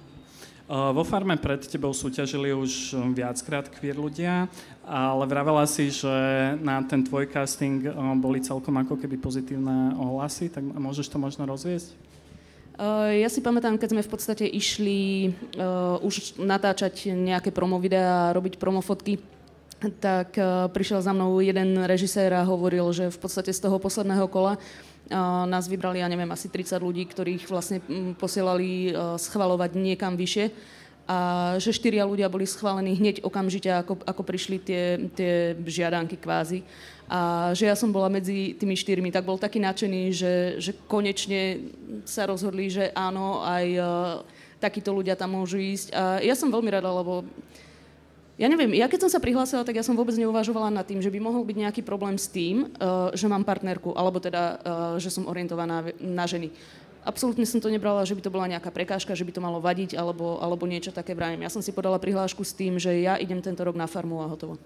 Uh, 0.67 0.91
vo 0.91 1.07
farme 1.07 1.39
pred 1.39 1.63
tebou 1.63 1.95
súťažili 1.95 2.51
už 2.51 2.91
viackrát 3.15 3.71
queer 3.71 3.95
ľudia, 3.95 4.51
ale 4.83 5.23
vravela 5.23 5.63
si, 5.63 5.87
že 5.87 6.11
na 6.59 6.83
ten 6.83 7.07
tvoj 7.07 7.23
casting 7.31 7.87
uh, 7.87 7.95
boli 8.19 8.43
celkom 8.43 8.75
ako 8.75 8.99
keby 8.99 9.15
pozitívne 9.15 9.95
ohlasy, 9.95 10.51
tak 10.51 10.67
môžeš 10.67 11.07
to 11.07 11.23
možno 11.23 11.47
rozviesť? 11.47 11.95
Eh, 12.75 13.23
ja 13.23 13.31
si 13.31 13.39
pamätám, 13.39 13.79
keď 13.79 13.95
sme 13.95 14.03
v 14.03 14.11
podstate 14.11 14.43
išli 14.43 15.31
už 16.03 16.35
natáčať 16.35 17.15
nejaké 17.15 17.55
promo 17.55 17.79
videá, 17.79 18.35
robiť 18.35 18.59
promofotky, 18.59 19.23
tak 20.03 20.35
prišiel 20.75 20.99
za 20.99 21.15
mnou 21.15 21.39
jeden 21.39 21.79
režisér 21.87 22.35
a 22.35 22.43
hovoril, 22.43 22.91
že 22.91 23.07
v 23.07 23.17
podstate 23.17 23.55
z 23.55 23.63
toho 23.63 23.79
posledného 23.79 24.27
kola 24.27 24.59
nás 25.47 25.65
vybrali, 25.71 26.03
ja 26.03 26.11
neviem, 26.11 26.29
asi 26.31 26.51
30 26.51 26.83
ľudí, 26.83 27.03
ktorých 27.07 27.47
vlastne 27.47 27.79
um, 27.87 28.11
posielali 28.11 28.91
uh, 28.91 29.15
schvalovať 29.15 29.79
niekam 29.79 30.19
vyššie 30.19 30.75
a 31.07 31.55
že 31.55 31.71
štyria 31.71 32.03
ľudia 32.03 32.27
boli 32.27 32.43
schválení 32.43 32.99
hneď 32.99 33.23
okamžite, 33.23 33.71
ako, 33.71 34.03
ako 34.03 34.21
prišli 34.27 34.57
tie, 34.59 34.83
tie 35.15 35.55
žiadanky 35.55 36.19
kvázi 36.19 36.67
a 37.07 37.51
že 37.55 37.71
ja 37.71 37.75
som 37.79 37.95
bola 37.95 38.11
medzi 38.11 38.51
tými 38.59 38.75
štyrmi, 38.75 39.15
tak 39.15 39.23
bol 39.23 39.39
taký 39.39 39.63
nadšený, 39.63 40.01
že, 40.11 40.33
že 40.59 40.75
konečne 40.91 41.71
sa 42.03 42.27
rozhodli, 42.27 42.67
že 42.67 42.91
áno, 42.91 43.39
aj 43.47 43.65
uh, 43.79 43.87
takíto 44.59 44.91
ľudia 44.91 45.15
tam 45.15 45.39
môžu 45.39 45.55
ísť. 45.55 45.95
A 45.95 46.19
ja 46.19 46.35
som 46.35 46.51
veľmi 46.51 46.67
rada, 46.67 46.91
lebo 46.91 47.23
ja 48.37 48.45
neviem, 48.45 48.69
ja 48.77 48.85
keď 48.85 49.09
som 49.09 49.11
sa 49.11 49.19
prihlásila, 49.19 49.65
tak 49.65 49.81
ja 49.81 49.83
som 49.85 49.97
vôbec 49.97 50.13
neuvažovala 50.13 50.69
nad 50.69 50.85
tým, 50.85 51.01
že 51.01 51.09
by 51.09 51.17
mohol 51.17 51.41
byť 51.41 51.57
nejaký 51.57 51.81
problém 51.81 52.21
s 52.21 52.29
tým, 52.29 52.69
uh, 52.77 53.09
že 53.17 53.25
mám 53.25 53.41
partnerku, 53.41 53.97
alebo 53.97 54.21
teda, 54.21 54.43
uh, 54.43 54.55
že 55.01 55.09
som 55.09 55.25
orientovaná 55.25 55.89
na 55.97 56.25
ženy. 56.29 56.53
Absolútne 57.01 57.47
som 57.49 57.57
to 57.57 57.73
nebrala, 57.73 58.05
že 58.05 58.13
by 58.13 58.21
to 58.21 58.29
bola 58.29 58.51
nejaká 58.51 58.69
prekážka, 58.69 59.17
že 59.17 59.25
by 59.25 59.31
to 59.33 59.41
malo 59.41 59.57
vadiť, 59.57 59.97
alebo, 59.97 60.37
alebo 60.37 60.69
niečo 60.69 60.93
také 60.93 61.17
vrajem. 61.17 61.41
Ja 61.41 61.49
som 61.49 61.65
si 61.65 61.73
podala 61.73 61.97
prihlášku 61.97 62.43
s 62.45 62.53
tým, 62.53 62.77
že 62.77 62.93
ja 62.99 63.15
idem 63.15 63.39
tento 63.39 63.63
rok 63.63 63.79
na 63.79 63.87
farmu 63.87 64.21
a 64.21 64.27
hotovo. 64.27 64.59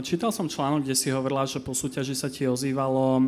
Čítal 0.00 0.32
som 0.32 0.48
článok, 0.48 0.82
kde 0.82 0.96
si 0.96 1.12
hovorila, 1.12 1.44
že 1.44 1.60
po 1.60 1.76
súťaži 1.76 2.16
sa 2.16 2.32
ti 2.32 2.48
ozývalo 2.48 3.20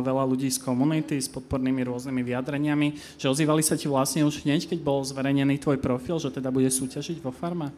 veľa 0.00 0.24
ľudí 0.24 0.48
z 0.48 0.56
komunity 0.56 1.20
s 1.20 1.28
podpornými 1.28 1.84
rôznymi 1.84 2.24
vyjadreniami, 2.24 2.96
že 3.20 3.28
ozývali 3.28 3.60
sa 3.60 3.76
ti 3.76 3.92
vlastne 3.92 4.24
už 4.24 4.42
hneď, 4.42 4.72
keď 4.72 4.80
bol 4.80 5.04
zverejnený 5.04 5.60
tvoj 5.60 5.76
profil, 5.78 6.16
že 6.16 6.32
teda 6.32 6.48
bude 6.48 6.72
súťažiť 6.72 7.20
vo 7.20 7.28
farme? 7.28 7.70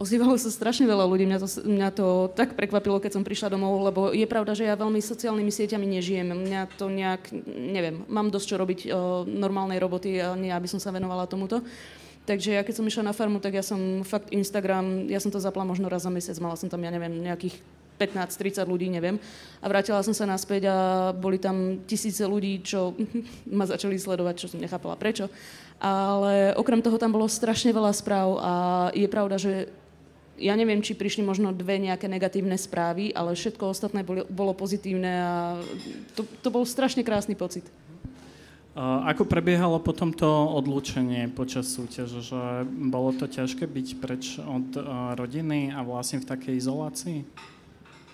Ozývalo 0.00 0.32
sa 0.40 0.48
strašne 0.48 0.88
veľa 0.88 1.04
ľudí, 1.04 1.28
mňa 1.28 1.38
to, 1.44 1.48
mňa 1.60 1.88
to 1.92 2.32
tak 2.32 2.56
prekvapilo, 2.56 3.04
keď 3.04 3.20
som 3.20 3.26
prišla 3.26 3.52
domov, 3.52 3.84
lebo 3.84 4.16
je 4.16 4.24
pravda, 4.24 4.56
že 4.56 4.64
ja 4.64 4.72
veľmi 4.72 4.96
sociálnymi 4.96 5.52
sieťami 5.52 5.84
nežijem. 5.84 6.24
Mňa 6.24 6.72
to 6.80 6.88
nejak, 6.88 7.28
neviem, 7.52 8.08
mám 8.08 8.32
dosť 8.32 8.46
čo 8.48 8.56
robiť 8.56 8.80
o 8.96 9.28
normálnej 9.28 9.76
roboty 9.76 10.16
a 10.16 10.32
nie, 10.40 10.48
aby 10.48 10.64
som 10.64 10.80
sa 10.80 10.88
venovala 10.88 11.28
tomuto. 11.28 11.60
Takže 12.24 12.56
ja 12.56 12.64
keď 12.64 12.80
som 12.80 12.88
išla 12.88 13.12
na 13.12 13.16
farmu, 13.16 13.44
tak 13.44 13.60
ja 13.60 13.60
som 13.60 14.00
fakt 14.00 14.32
Instagram, 14.32 15.04
ja 15.04 15.20
som 15.20 15.28
to 15.28 15.36
zapla 15.36 15.68
možno 15.68 15.92
raz 15.92 16.08
za 16.08 16.12
mesiac, 16.12 16.40
mala 16.40 16.56
som 16.56 16.72
tam, 16.72 16.80
ja 16.80 16.88
neviem, 16.88 17.20
nejakých 17.20 17.60
15-30 18.00 18.64
ľudí, 18.64 18.88
neviem. 18.88 19.20
A 19.60 19.68
vrátila 19.68 20.00
som 20.00 20.16
sa 20.16 20.24
naspäť 20.24 20.72
a 20.72 20.76
boli 21.12 21.36
tam 21.36 21.84
tisíce 21.84 22.24
ľudí, 22.24 22.64
čo 22.64 22.96
ma 23.52 23.68
začali 23.68 24.00
sledovať, 24.00 24.34
čo 24.40 24.48
som 24.48 24.64
nechápala 24.64 24.96
prečo. 24.96 25.28
Ale 25.76 26.56
okrem 26.56 26.80
toho 26.80 26.96
tam 26.96 27.12
bolo 27.12 27.28
strašne 27.28 27.68
veľa 27.68 27.92
správ 27.92 28.28
a 28.40 28.52
je 28.96 29.08
pravda, 29.08 29.36
že 29.36 29.68
ja 30.40 30.56
neviem, 30.56 30.80
či 30.80 30.96
prišli 30.96 31.20
možno 31.20 31.52
dve 31.52 31.76
nejaké 31.76 32.08
negatívne 32.08 32.56
správy, 32.56 33.12
ale 33.12 33.36
všetko 33.36 33.70
ostatné 33.70 34.00
bolo, 34.00 34.24
bolo 34.26 34.56
pozitívne 34.56 35.12
a 35.12 35.34
to, 36.16 36.24
to 36.40 36.48
bol 36.48 36.64
strašne 36.64 37.04
krásny 37.04 37.36
pocit. 37.36 37.68
Ako 38.80 39.26
prebiehalo 39.26 39.82
potom 39.82 40.14
to 40.14 40.26
odlúčenie 40.30 41.28
počas 41.28 41.68
súťaže? 41.74 42.22
Že 42.22 42.64
bolo 42.88 43.12
to 43.12 43.26
ťažké 43.28 43.66
byť 43.66 43.88
preč 44.00 44.38
od 44.40 44.72
rodiny 45.18 45.74
a 45.74 45.84
vlastne 45.84 46.22
v 46.22 46.28
takej 46.30 46.54
izolácii? 46.56 47.18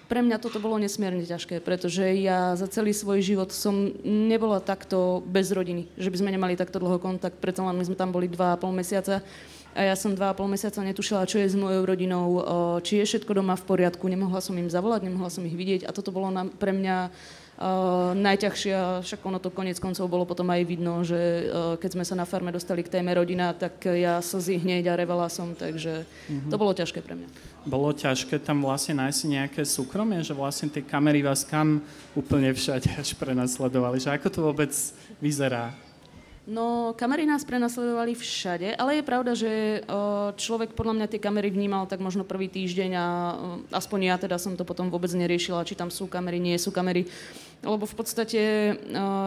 Pre 0.06 0.23
mňa 0.23 0.38
toto 0.38 0.62
bolo 0.62 0.78
nesmierne 0.78 1.26
ťažké, 1.26 1.61
pretože 1.61 2.02
ja 2.23 2.54
za 2.54 2.71
celý 2.71 2.95
svoj 2.95 3.21
život 3.26 3.50
som 3.50 3.90
nebola 4.06 4.62
takto 4.62 5.18
bez 5.26 5.50
rodiny, 5.50 5.90
že 5.99 6.14
by 6.14 6.16
sme 6.23 6.30
nemali 6.30 6.54
takto 6.54 6.78
dlho 6.78 7.02
kontakt, 7.02 7.42
preto 7.42 7.66
len 7.66 7.75
my 7.75 7.85
sme 7.85 7.99
tam 7.99 8.14
boli 8.14 8.30
dva 8.30 8.54
a 8.54 8.59
pol 8.59 8.71
mesiaca 8.71 9.21
a 9.76 9.92
ja 9.92 9.95
som 9.95 10.16
dva 10.16 10.33
a 10.33 10.37
pol 10.37 10.49
mesiaca 10.49 10.80
netušila, 10.80 11.28
čo 11.28 11.37
je 11.37 11.52
s 11.52 11.54
mojou 11.54 11.85
rodinou, 11.85 12.40
či 12.80 12.99
je 12.99 13.04
všetko 13.04 13.37
doma 13.37 13.52
v 13.61 13.68
poriadku, 13.68 14.09
nemohla 14.09 14.40
som 14.40 14.56
im 14.56 14.73
zavolať, 14.73 15.04
nemohla 15.04 15.28
som 15.28 15.45
ich 15.45 15.52
vidieť 15.52 15.85
a 15.85 15.92
toto 15.92 16.09
bolo 16.11 16.33
na, 16.33 16.49
pre 16.49 16.73
mňa 16.73 17.12
Uh, 17.56 18.12
najťažšia, 18.12 19.00
však 19.00 19.25
ono 19.25 19.40
to 19.40 19.49
konec 19.49 19.80
koncov 19.80 20.04
bolo 20.12 20.28
potom 20.28 20.45
aj 20.52 20.61
vidno, 20.68 21.00
že 21.00 21.16
uh, 21.49 21.80
keď 21.80 21.97
sme 21.97 22.04
sa 22.04 22.12
na 22.12 22.28
farme 22.28 22.52
dostali 22.52 22.85
k 22.85 22.92
téme 22.92 23.09
rodina, 23.16 23.56
tak 23.56 23.80
ja 23.88 24.21
slzy 24.21 24.61
hneď 24.61 24.92
a 24.92 25.00
revala 25.00 25.25
som, 25.33 25.56
takže 25.56 26.04
mm-hmm. 26.04 26.52
to 26.52 26.56
bolo 26.61 26.76
ťažké 26.76 27.00
pre 27.00 27.16
mňa. 27.16 27.28
Bolo 27.64 27.97
ťažké 27.97 28.45
tam 28.45 28.61
vlastne 28.61 29.00
nájsť 29.00 29.21
nejaké 29.25 29.62
súkromie, 29.64 30.21
že 30.21 30.37
vlastne 30.37 30.68
tie 30.68 30.85
kamery 30.85 31.25
vás 31.25 31.49
kam 31.49 31.80
úplne 32.12 32.52
všade 32.52 32.92
až 32.92 33.16
prenasledovali, 33.16 34.04
že 34.04 34.12
ako 34.12 34.28
to 34.28 34.40
vôbec 34.45 34.73
vyzerá? 35.16 35.73
No, 36.46 36.94
kamery 36.94 37.26
nás 37.26 37.42
prenasledovali 37.42 38.14
všade, 38.14 38.78
ale 38.78 39.02
je 39.02 39.02
pravda, 39.02 39.34
že 39.34 39.82
človek 40.38 40.78
podľa 40.78 40.94
mňa 40.94 41.06
tie 41.10 41.18
kamery 41.18 41.50
vnímal 41.50 41.90
tak 41.90 41.98
možno 41.98 42.22
prvý 42.22 42.46
týždeň 42.46 42.90
a 42.94 43.06
aspoň 43.74 44.00
ja 44.06 44.14
teda 44.14 44.38
som 44.38 44.54
to 44.54 44.62
potom 44.62 44.86
vôbec 44.86 45.10
neriešila, 45.10 45.66
či 45.66 45.74
tam 45.74 45.90
sú 45.90 46.06
kamery, 46.06 46.38
nie 46.38 46.54
sú 46.54 46.70
kamery. 46.70 47.10
Lebo 47.66 47.82
v 47.82 47.98
podstate 47.98 48.38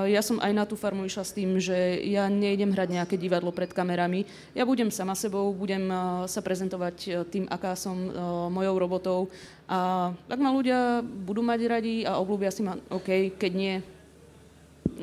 ja 0.08 0.22
som 0.24 0.40
aj 0.40 0.52
na 0.56 0.64
tú 0.64 0.80
farmu 0.80 1.04
išla 1.04 1.28
s 1.28 1.36
tým, 1.36 1.60
že 1.60 1.76
ja 2.08 2.32
nejdem 2.32 2.72
hrať 2.72 2.88
nejaké 2.88 3.16
divadlo 3.20 3.52
pred 3.52 3.76
kamerami. 3.76 4.24
Ja 4.56 4.64
budem 4.64 4.88
sama 4.88 5.12
sebou, 5.12 5.52
budem 5.52 5.92
sa 6.24 6.40
prezentovať 6.40 7.28
tým, 7.28 7.52
aká 7.52 7.76
som 7.76 8.00
mojou 8.48 8.80
robotou. 8.80 9.20
A 9.68 10.16
ak 10.32 10.40
ma 10.40 10.56
ľudia 10.56 11.04
budú 11.04 11.44
mať 11.44 11.60
radi 11.68 12.08
a 12.08 12.16
oblúbia 12.16 12.48
si 12.48 12.64
ma, 12.64 12.80
OK, 12.88 13.36
keď 13.36 13.52
nie, 13.52 13.76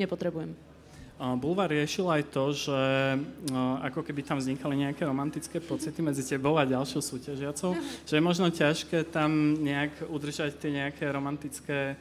nepotrebujem. 0.00 0.64
Bulvar 1.16 1.72
riešil 1.72 2.04
aj 2.12 2.22
to, 2.28 2.52
že 2.52 2.80
ako 3.80 4.04
keby 4.04 4.20
tam 4.20 4.36
vznikali 4.36 4.84
nejaké 4.84 5.00
romantické 5.08 5.64
pocity 5.64 6.04
medzi 6.04 6.20
tebou 6.20 6.60
a 6.60 6.68
ďalšou 6.68 7.00
súťažiacou, 7.00 7.72
že 8.04 8.20
je 8.20 8.22
možno 8.22 8.52
ťažké 8.52 9.08
tam 9.08 9.56
nejak 9.56 10.12
udržať 10.12 10.60
tie 10.60 10.76
nejaké 10.76 11.08
romantické, 11.08 11.96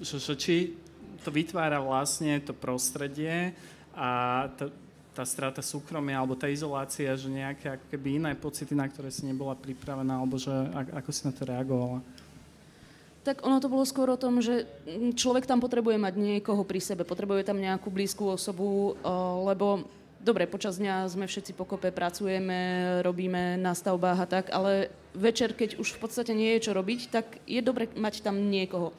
že, 0.00 0.16
že 0.16 0.34
či 0.40 0.56
to 1.20 1.28
vytvára 1.28 1.84
vlastne 1.84 2.40
to 2.40 2.56
prostredie 2.56 3.52
a 3.92 4.48
tá, 4.56 4.72
tá 5.12 5.24
strata 5.28 5.60
súkromia 5.60 6.16
alebo 6.16 6.32
tá 6.32 6.48
izolácia, 6.48 7.12
že 7.12 7.28
nejaké 7.28 7.76
ako 7.76 7.86
keby 7.92 8.08
iné 8.24 8.32
pocity, 8.32 8.72
na 8.72 8.88
ktoré 8.88 9.12
si 9.12 9.28
nebola 9.28 9.52
pripravená, 9.52 10.16
alebo 10.16 10.40
že 10.40 10.48
ako 10.72 11.10
si 11.12 11.28
na 11.28 11.32
to 11.36 11.44
reagovala. 11.44 12.00
Tak 13.22 13.46
ono 13.46 13.62
to 13.62 13.70
bolo 13.70 13.86
skôr 13.86 14.10
o 14.10 14.18
tom, 14.18 14.42
že 14.42 14.66
človek 15.14 15.46
tam 15.46 15.62
potrebuje 15.62 15.94
mať 15.94 16.14
niekoho 16.18 16.66
pri 16.66 16.82
sebe, 16.82 17.06
potrebuje 17.06 17.46
tam 17.46 17.62
nejakú 17.62 17.86
blízku 17.86 18.26
osobu, 18.26 18.98
lebo 19.46 19.86
dobre, 20.18 20.50
počas 20.50 20.82
dňa 20.82 21.06
sme 21.06 21.30
všetci 21.30 21.54
pokope, 21.54 21.94
pracujeme, 21.94 22.98
robíme 23.06 23.62
na 23.62 23.78
stavbách 23.78 24.18
a 24.18 24.26
tak, 24.26 24.50
ale 24.50 24.90
večer, 25.14 25.54
keď 25.54 25.78
už 25.78 25.94
v 25.94 26.00
podstate 26.02 26.34
nie 26.34 26.58
je 26.58 26.66
čo 26.66 26.72
robiť, 26.74 27.00
tak 27.14 27.26
je 27.46 27.62
dobre 27.62 27.86
mať 27.94 28.26
tam 28.26 28.38
niekoho. 28.50 28.90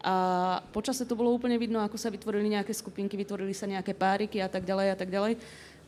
A 0.00 0.60
počase 0.72 1.04
to 1.04 1.12
bolo 1.12 1.32
úplne 1.32 1.60
vidno, 1.60 1.84
ako 1.84 2.00
sa 2.00 2.08
vytvorili 2.08 2.52
nejaké 2.52 2.72
skupinky, 2.72 3.20
vytvorili 3.20 3.52
sa 3.52 3.68
nejaké 3.68 3.92
páriky 3.92 4.40
a 4.40 4.48
tak 4.48 4.64
ďalej 4.64 4.88
a 4.92 4.96
tak 4.96 5.12
ďalej. 5.12 5.36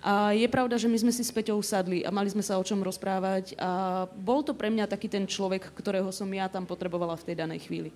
A 0.02 0.34
je 0.34 0.50
pravda, 0.50 0.74
že 0.74 0.90
my 0.90 0.98
sme 0.98 1.14
si 1.14 1.22
s 1.22 1.30
Peťou 1.30 1.62
sadli 1.62 2.02
a 2.02 2.10
mali 2.10 2.26
sme 2.26 2.42
sa 2.42 2.58
o 2.58 2.66
čom 2.66 2.82
rozprávať 2.82 3.54
a 3.54 4.02
bol 4.10 4.42
to 4.42 4.50
pre 4.50 4.66
mňa 4.66 4.90
taký 4.90 5.06
ten 5.06 5.30
človek, 5.30 5.70
ktorého 5.78 6.10
som 6.10 6.26
ja 6.34 6.50
tam 6.50 6.66
potrebovala 6.66 7.14
v 7.14 7.30
tej 7.30 7.36
danej 7.38 7.70
chvíli. 7.70 7.94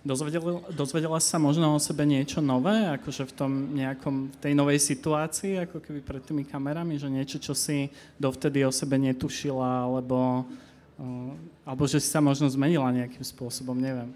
Dozvedela, 0.00 0.64
dozvedela 0.72 1.20
sa 1.20 1.36
možno 1.36 1.76
o 1.76 1.80
sebe 1.80 2.08
niečo 2.08 2.40
nové, 2.40 2.88
akože 2.96 3.28
v 3.28 3.32
tom 3.36 3.52
nejakom, 3.76 4.32
v 4.32 4.36
tej 4.40 4.52
novej 4.56 4.80
situácii, 4.80 5.68
ako 5.68 5.84
keby 5.84 6.00
pred 6.00 6.24
tými 6.24 6.48
kamerami, 6.48 6.96
že 6.96 7.12
niečo, 7.12 7.36
čo 7.36 7.52
si 7.52 7.92
dovtedy 8.16 8.64
o 8.64 8.72
sebe 8.72 8.96
netušila, 8.96 9.92
alebo, 9.92 10.48
uh, 10.96 11.36
alebo 11.68 11.84
že 11.84 12.00
si 12.00 12.08
sa 12.08 12.24
možno 12.24 12.48
zmenila 12.48 12.88
nejakým 12.88 13.24
spôsobom, 13.28 13.76
neviem. 13.76 14.08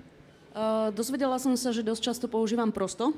Uh, 0.57 0.89
dozvedela 0.97 1.37
som 1.37 1.53
sa, 1.53 1.69
že 1.69 1.85
dosť 1.85 2.01
často 2.01 2.27
používam 2.33 2.73
prosto. 2.73 3.13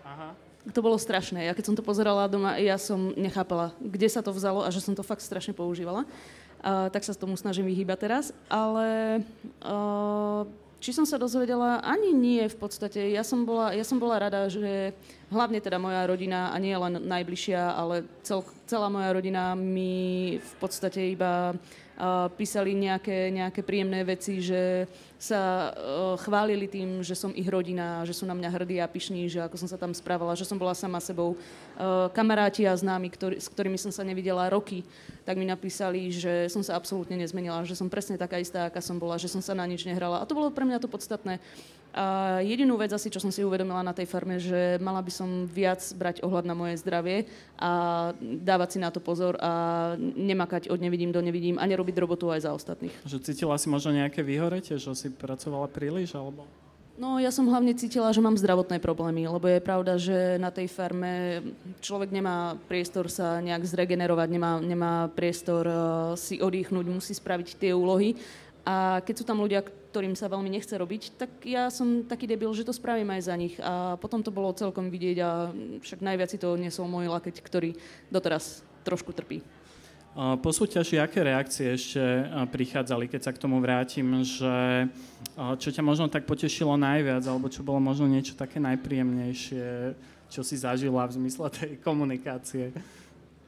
Aha 0.00 0.45
to 0.72 0.80
bolo 0.82 0.98
strašné. 0.98 1.46
Ja 1.46 1.54
keď 1.54 1.72
som 1.72 1.76
to 1.78 1.84
pozerala 1.84 2.26
doma, 2.26 2.58
ja 2.58 2.78
som 2.80 3.14
nechápala, 3.14 3.74
kde 3.78 4.08
sa 4.10 4.22
to 4.22 4.34
vzalo 4.34 4.66
a 4.66 4.72
že 4.74 4.82
som 4.82 4.94
to 4.94 5.06
fakt 5.06 5.22
strašne 5.22 5.54
používala. 5.54 6.02
Uh, 6.66 6.90
tak 6.90 7.06
sa 7.06 7.14
tomu 7.14 7.38
snažím 7.38 7.68
vyhýbať 7.70 7.98
teraz. 8.10 8.24
Ale 8.50 9.20
uh, 9.62 10.42
či 10.82 10.90
som 10.90 11.06
sa 11.06 11.20
dozvedela? 11.20 11.78
Ani 11.84 12.10
nie 12.10 12.42
v 12.50 12.56
podstate. 12.58 12.98
Ja 13.14 13.22
som 13.22 13.46
bola, 13.46 13.70
ja 13.70 13.86
som 13.86 14.02
bola 14.02 14.18
rada, 14.18 14.50
že 14.50 14.90
hlavne 15.30 15.62
teda 15.62 15.78
moja 15.78 16.02
rodina, 16.08 16.50
a 16.50 16.56
nie 16.58 16.74
len 16.74 16.98
najbližšia, 17.06 17.76
ale 17.76 18.02
cel, 18.26 18.42
celá 18.66 18.90
moja 18.90 19.14
rodina 19.14 19.54
mi 19.54 20.36
v 20.42 20.52
podstate 20.58 21.14
iba 21.14 21.54
uh, 21.54 21.85
písali 22.36 22.76
nejaké, 22.76 23.32
nejaké 23.32 23.64
príjemné 23.64 24.04
veci, 24.04 24.44
že 24.44 24.84
sa 25.16 25.72
uh, 25.72 26.12
chválili 26.20 26.68
tým, 26.68 27.00
že 27.00 27.16
som 27.16 27.32
ich 27.32 27.48
rodina, 27.48 28.04
že 28.04 28.12
sú 28.12 28.28
na 28.28 28.36
mňa 28.36 28.52
hrdí 28.52 28.76
a 28.84 28.86
pyšní, 28.88 29.32
že 29.32 29.40
ako 29.40 29.56
som 29.56 29.68
sa 29.68 29.80
tam 29.80 29.96
správala, 29.96 30.36
že 30.36 30.44
som 30.44 30.60
bola 30.60 30.76
sama 30.76 31.00
sebou. 31.00 31.40
Uh, 31.80 32.12
kamaráti 32.12 32.68
a 32.68 32.76
známi, 32.76 33.08
ktorý, 33.08 33.40
s 33.40 33.48
ktorými 33.48 33.80
som 33.80 33.88
sa 33.88 34.04
nevidela 34.04 34.52
roky, 34.52 34.84
tak 35.24 35.40
mi 35.40 35.48
napísali, 35.48 36.12
že 36.12 36.52
som 36.52 36.60
sa 36.60 36.76
absolútne 36.76 37.16
nezmenila, 37.16 37.64
že 37.64 37.72
som 37.72 37.88
presne 37.88 38.20
taká 38.20 38.36
istá, 38.36 38.68
aká 38.68 38.84
som 38.84 39.00
bola, 39.00 39.16
že 39.16 39.32
som 39.32 39.40
sa 39.40 39.56
na 39.56 39.64
nič 39.64 39.88
nehrala. 39.88 40.20
A 40.20 40.28
to 40.28 40.36
bolo 40.36 40.52
pre 40.52 40.68
mňa 40.68 40.84
to 40.84 40.92
podstatné. 40.92 41.40
A 41.96 42.38
jedinú 42.44 42.76
vec 42.76 42.92
asi, 42.92 43.08
čo 43.08 43.24
som 43.24 43.32
si 43.32 43.40
uvedomila 43.40 43.80
na 43.80 43.96
tej 43.96 44.04
farme, 44.04 44.36
že 44.36 44.76
mala 44.84 45.00
by 45.00 45.08
som 45.08 45.48
viac 45.48 45.80
brať 45.96 46.20
ohľad 46.20 46.44
na 46.44 46.52
moje 46.52 46.76
zdravie 46.84 47.24
a 47.56 48.12
dávať 48.20 48.76
si 48.76 48.78
na 48.84 48.92
to 48.92 49.00
pozor 49.00 49.40
a 49.40 49.96
nemakať 49.96 50.68
od 50.68 50.76
nevidím 50.76 51.08
do 51.08 51.24
nevidím 51.24 51.56
a 51.56 51.64
nerobiť 51.64 51.96
robotu 51.96 52.28
aj 52.28 52.44
za 52.44 52.52
ostatných. 52.52 52.92
Že 53.08 53.24
cítila 53.32 53.56
si 53.56 53.72
možno 53.72 53.96
nejaké 53.96 54.20
vyhorete, 54.20 54.76
že 54.76 54.92
si 54.92 55.08
pracovala 55.08 55.72
príliš, 55.72 56.12
alebo... 56.12 56.44
No 56.96 57.20
ja 57.20 57.28
som 57.28 57.44
hlavne 57.44 57.76
cítila, 57.76 58.08
že 58.08 58.24
mám 58.24 58.40
zdravotné 58.40 58.80
problémy, 58.80 59.28
lebo 59.28 59.44
je 59.44 59.60
pravda, 59.60 60.00
že 60.00 60.40
na 60.40 60.48
tej 60.48 60.64
farme 60.64 61.44
človek 61.84 62.08
nemá 62.08 62.56
priestor 62.72 63.12
sa 63.12 63.36
nejak 63.44 63.68
zregenerovať, 63.68 64.28
nemá, 64.32 64.56
nemá 64.64 65.12
priestor 65.12 65.64
uh, 65.68 65.76
si 66.16 66.40
oddychnúť, 66.40 66.88
musí 66.88 67.12
spraviť 67.12 67.60
tie 67.60 67.76
úlohy. 67.76 68.16
A 68.66 68.98
keď 69.06 69.14
sú 69.14 69.24
tam 69.24 69.38
ľudia, 69.38 69.62
ktorým 69.62 70.18
sa 70.18 70.26
veľmi 70.26 70.50
nechce 70.50 70.74
robiť, 70.74 71.14
tak 71.14 71.30
ja 71.46 71.70
som 71.70 72.02
taký 72.02 72.26
debil, 72.26 72.50
že 72.50 72.66
to 72.66 72.74
spravím 72.74 73.14
aj 73.14 73.22
za 73.30 73.34
nich. 73.38 73.54
A 73.62 73.94
potom 73.94 74.26
to 74.26 74.34
bolo 74.34 74.50
celkom 74.50 74.90
vidieť 74.90 75.16
a 75.22 75.54
však 75.78 76.02
najviac 76.02 76.34
si 76.34 76.42
to 76.42 76.58
niesol 76.58 76.90
môj 76.90 77.06
lakeť, 77.06 77.38
ktorý 77.38 77.78
doteraz 78.10 78.66
trošku 78.82 79.14
trpí. 79.14 79.46
Po 80.16 80.48
súťaži, 80.48 80.96
aké 80.96 81.22
reakcie 81.28 81.76
ešte 81.76 82.00
prichádzali, 82.48 83.04
keď 83.04 83.20
sa 83.20 83.32
k 83.36 83.42
tomu 83.46 83.60
vrátim, 83.60 84.24
že 84.24 84.88
čo 85.60 85.68
ťa 85.68 85.84
možno 85.84 86.08
tak 86.08 86.24
potešilo 86.24 86.72
najviac, 86.74 87.20
alebo 87.28 87.52
čo 87.52 87.60
bolo 87.60 87.78
možno 87.78 88.08
niečo 88.08 88.32
také 88.32 88.56
najpríjemnejšie, 88.58 89.92
čo 90.32 90.40
si 90.40 90.56
zažila 90.56 91.04
v 91.06 91.20
zmysle 91.20 91.52
tej 91.52 91.72
komunikácie? 91.84 92.72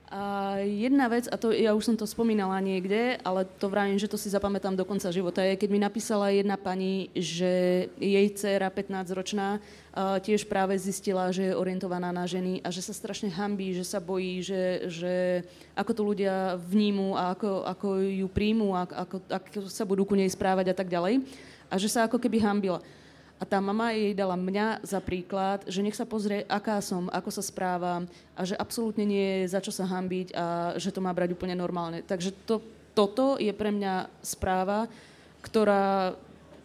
A 0.08 0.56
jedna 0.64 1.04
vec, 1.12 1.28
a 1.28 1.36
to 1.36 1.52
ja 1.52 1.76
už 1.76 1.84
som 1.84 1.96
to 1.96 2.08
spomínala 2.08 2.56
niekde, 2.64 3.20
ale 3.20 3.44
to 3.44 3.68
vravím, 3.68 4.00
že 4.00 4.08
to 4.08 4.16
si 4.16 4.32
zapamätám 4.32 4.72
do 4.72 4.88
konca 4.88 5.12
života, 5.12 5.44
je, 5.44 5.60
keď 5.60 5.68
mi 5.68 5.76
napísala 5.76 6.32
jedna 6.32 6.56
pani, 6.56 7.12
že 7.12 7.84
jej 8.00 8.26
dcéra 8.32 8.72
15-ročná 8.72 9.60
tiež 10.24 10.48
práve 10.48 10.80
zistila, 10.80 11.28
že 11.28 11.52
je 11.52 11.58
orientovaná 11.58 12.08
na 12.08 12.24
ženy 12.24 12.64
a 12.64 12.72
že 12.72 12.80
sa 12.80 12.96
strašne 12.96 13.28
hambí, 13.28 13.76
že 13.76 13.84
sa 13.84 14.00
bojí, 14.00 14.40
že, 14.40 14.88
že 14.88 15.14
ako 15.76 15.92
to 15.92 16.02
ľudia 16.08 16.56
vnímu 16.56 17.12
a 17.12 17.36
ako, 17.36 17.68
ako 17.68 17.86
ju 18.00 18.26
príjmu 18.32 18.72
ako, 18.80 19.20
ako 19.28 19.68
sa 19.68 19.84
budú 19.84 20.08
ku 20.08 20.16
nej 20.16 20.30
správať 20.32 20.72
a 20.72 20.76
tak 20.76 20.88
ďalej. 20.88 21.20
A 21.68 21.76
že 21.76 21.92
sa 21.92 22.08
ako 22.08 22.16
keby 22.16 22.40
hambila. 22.40 22.80
A 23.38 23.46
tá 23.46 23.62
mama 23.62 23.94
jej 23.94 24.18
dala 24.18 24.34
mňa 24.34 24.82
za 24.82 24.98
príklad, 24.98 25.62
že 25.70 25.78
nech 25.78 25.94
sa 25.94 26.02
pozrie, 26.02 26.42
aká 26.50 26.82
som, 26.82 27.06
ako 27.06 27.30
sa 27.30 27.42
správam 27.42 28.10
a 28.34 28.42
že 28.42 28.58
absolútne 28.58 29.06
nie 29.06 29.46
je 29.46 29.54
za 29.54 29.62
čo 29.62 29.70
sa 29.70 29.86
hambiť 29.86 30.34
a 30.34 30.74
že 30.74 30.90
to 30.90 30.98
má 30.98 31.14
brať 31.14 31.38
úplne 31.38 31.54
normálne. 31.54 32.02
Takže 32.02 32.34
to, 32.42 32.58
toto 32.98 33.38
je 33.38 33.54
pre 33.54 33.70
mňa 33.70 34.10
správa, 34.26 34.90
ktorá 35.38 36.18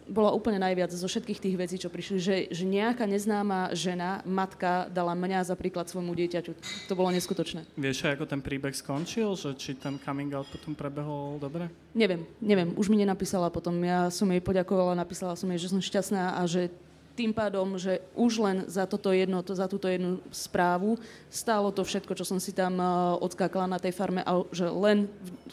bola 0.08 0.36
úplne 0.36 0.60
najviac 0.60 0.92
zo 0.92 1.08
všetkých 1.08 1.40
tých 1.40 1.56
vecí, 1.56 1.76
čo 1.80 1.88
prišli, 1.88 2.18
že, 2.20 2.36
že 2.52 2.64
nejaká 2.68 3.08
neznáma 3.08 3.72
žena, 3.72 4.20
matka, 4.28 4.88
dala 4.92 5.16
mňa 5.16 5.48
za 5.48 5.56
príklad 5.56 5.88
svojmu 5.88 6.12
dieťaťu. 6.12 6.52
To 6.88 6.94
bolo 6.94 7.08
neskutočné. 7.12 7.64
Vieš, 7.76 8.12
ako 8.12 8.28
ten 8.28 8.44
príbeh 8.44 8.76
skončil? 8.76 9.32
Že 9.32 9.50
či 9.56 9.76
ten 9.76 9.96
coming 10.02 10.32
out 10.36 10.48
potom 10.52 10.76
prebehol 10.76 11.40
dobre? 11.40 11.72
Neviem, 11.96 12.28
neviem. 12.38 12.70
Už 12.76 12.92
mi 12.92 13.00
nenapísala 13.00 13.48
potom. 13.48 13.80
Ja 13.80 14.12
som 14.12 14.28
jej 14.28 14.44
poďakovala, 14.44 14.98
napísala 14.98 15.38
som 15.38 15.48
jej, 15.48 15.60
že 15.60 15.72
som 15.72 15.80
šťastná 15.80 16.36
a 16.36 16.42
že 16.44 16.68
tým 17.14 17.30
pádom, 17.30 17.78
že 17.78 18.02
už 18.18 18.42
len 18.42 18.56
za, 18.66 18.90
toto 18.90 19.14
jedno, 19.14 19.38
to, 19.46 19.54
za 19.54 19.70
túto 19.70 19.86
jednu 19.86 20.18
správu 20.34 20.98
stálo 21.30 21.70
to 21.70 21.86
všetko, 21.86 22.12
čo 22.18 22.26
som 22.26 22.42
si 22.42 22.50
tam 22.50 22.74
uh, 22.82 23.14
odskákala 23.22 23.70
na 23.70 23.78
tej 23.78 23.94
farme 23.94 24.26
a 24.26 24.42
že 24.50 24.66
len 24.66 25.06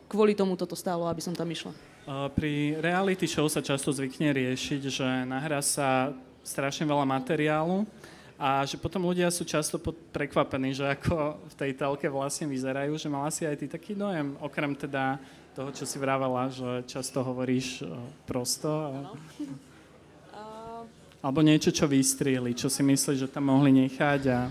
kvôli 0.09 0.33
tomu 0.33 0.57
toto 0.57 0.73
stálo, 0.73 1.05
aby 1.05 1.21
som 1.21 1.37
tam 1.37 1.45
išla. 1.45 1.69
Pri 2.35 2.75
reality 2.81 3.23
show 3.29 3.47
sa 3.47 3.63
často 3.63 3.93
zvykne 3.93 4.35
riešiť, 4.35 4.81
že 4.89 5.07
nahrá 5.23 5.63
sa 5.63 6.11
strašne 6.43 6.83
veľa 6.83 7.05
materiálu 7.07 7.85
a 8.41 8.65
že 8.65 8.73
potom 8.73 9.05
ľudia 9.05 9.29
sú 9.29 9.45
často 9.45 9.77
prekvapení, 10.09 10.73
že 10.73 10.81
ako 10.89 11.37
v 11.45 11.55
tej 11.55 11.71
telke 11.77 12.09
vlastne 12.09 12.49
vyzerajú, 12.49 12.97
že 12.97 13.05
mala 13.05 13.29
si 13.29 13.45
aj 13.45 13.53
ty 13.53 13.69
taký 13.69 13.93
dojem, 13.93 14.33
okrem 14.41 14.73
teda 14.73 15.21
toho, 15.53 15.69
čo 15.69 15.85
si 15.85 16.01
vravala, 16.01 16.49
že 16.49 16.83
často 16.89 17.21
hovoríš 17.21 17.85
prosto. 18.25 18.67
A... 20.33 20.41
Alebo 21.21 21.45
niečo, 21.45 21.69
čo 21.69 21.85
vystrieli, 21.85 22.57
čo 22.57 22.65
si 22.65 22.81
myslíš, 22.81 23.29
že 23.29 23.31
tam 23.31 23.53
mohli 23.53 23.69
nechať 23.85 24.21
a... 24.31 24.49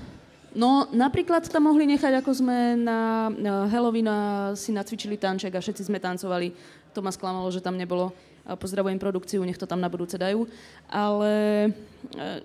No, 0.50 0.90
napríklad 0.90 1.46
tam 1.46 1.70
mohli 1.70 1.86
nechať, 1.86 2.22
ako 2.22 2.30
sme 2.34 2.74
na 2.74 3.30
Halloween 3.70 4.10
si 4.58 4.74
nacvičili 4.74 5.14
tanček 5.14 5.54
a 5.54 5.62
všetci 5.62 5.86
sme 5.86 6.02
tancovali 6.02 6.50
to 6.90 7.00
ma 7.02 7.14
sklamalo, 7.14 7.48
že 7.50 7.62
tam 7.62 7.78
nebolo. 7.78 8.12
Pozdravujem 8.40 8.98
produkciu, 8.98 9.44
nech 9.44 9.60
to 9.60 9.68
tam 9.68 9.78
na 9.78 9.92
budúce 9.92 10.16
dajú. 10.18 10.48
Ale 10.88 11.30
e, 12.16 12.42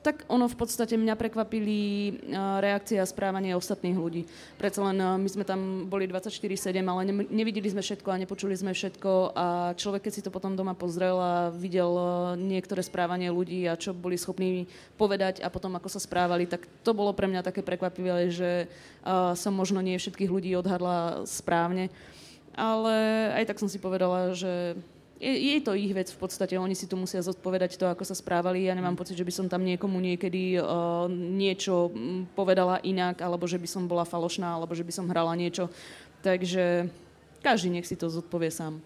tak 0.00 0.24
ono 0.32 0.48
v 0.48 0.56
podstate 0.58 0.96
mňa 0.96 1.14
prekvapili 1.14 1.78
e, 1.78 2.12
reakcie 2.58 2.96
a 2.98 3.06
správanie 3.06 3.52
ostatných 3.52 3.94
ľudí. 3.94 4.24
Predsa 4.56 4.80
len 4.90 4.98
e, 4.98 5.06
my 5.22 5.28
sme 5.28 5.44
tam 5.44 5.86
boli 5.86 6.08
24-7, 6.08 6.82
ale 6.82 7.04
nevideli 7.30 7.68
sme 7.68 7.84
všetko 7.84 8.08
a 8.10 8.20
nepočuli 8.24 8.56
sme 8.56 8.72
všetko 8.72 9.36
a 9.36 9.46
človek, 9.76 10.08
keď 10.08 10.12
si 10.18 10.24
to 10.24 10.34
potom 10.34 10.56
doma 10.56 10.72
pozrel 10.72 11.20
a 11.20 11.52
videl 11.52 11.94
niektoré 12.40 12.80
správanie 12.82 13.28
ľudí 13.28 13.68
a 13.68 13.78
čo 13.78 13.92
boli 13.92 14.18
schopní 14.18 14.66
povedať 14.96 15.44
a 15.44 15.52
potom 15.52 15.76
ako 15.76 15.86
sa 15.92 16.00
správali, 16.02 16.48
tak 16.48 16.64
to 16.82 16.96
bolo 16.96 17.12
pre 17.12 17.28
mňa 17.28 17.44
také 17.44 17.60
prekvapivé, 17.60 18.32
že 18.32 18.66
som 19.36 19.52
možno 19.54 19.78
nie 19.78 20.00
všetkých 20.00 20.32
ľudí 20.32 20.50
odhadla 20.58 21.22
správne 21.28 21.92
ale 22.58 22.94
aj 23.38 23.54
tak 23.54 23.62
som 23.62 23.70
si 23.70 23.78
povedala, 23.78 24.34
že 24.34 24.74
je, 25.18 25.30
je 25.30 25.58
to 25.62 25.74
ich 25.74 25.90
vec 25.90 26.10
v 26.10 26.18
podstate, 26.18 26.54
oni 26.54 26.74
si 26.78 26.86
tu 26.86 26.94
musia 26.94 27.22
zodpovedať 27.22 27.74
to, 27.74 27.90
ako 27.90 28.06
sa 28.06 28.14
správali. 28.14 28.66
Ja 28.66 28.74
nemám 28.74 28.94
pocit, 28.94 29.18
že 29.18 29.26
by 29.26 29.34
som 29.34 29.46
tam 29.50 29.66
niekomu 29.66 29.98
niekedy 29.98 30.58
uh, 30.58 31.10
niečo 31.10 31.90
povedala 32.38 32.78
inak, 32.86 33.18
alebo 33.22 33.46
že 33.46 33.58
by 33.58 33.68
som 33.70 33.90
bola 33.90 34.06
falošná, 34.06 34.58
alebo 34.58 34.74
že 34.74 34.86
by 34.86 34.92
som 34.94 35.10
hrala 35.10 35.34
niečo. 35.34 35.70
Takže 36.22 36.90
každý 37.42 37.74
nech 37.74 37.86
si 37.86 37.98
to 37.98 38.10
zodpovie 38.10 38.50
sám. 38.50 38.78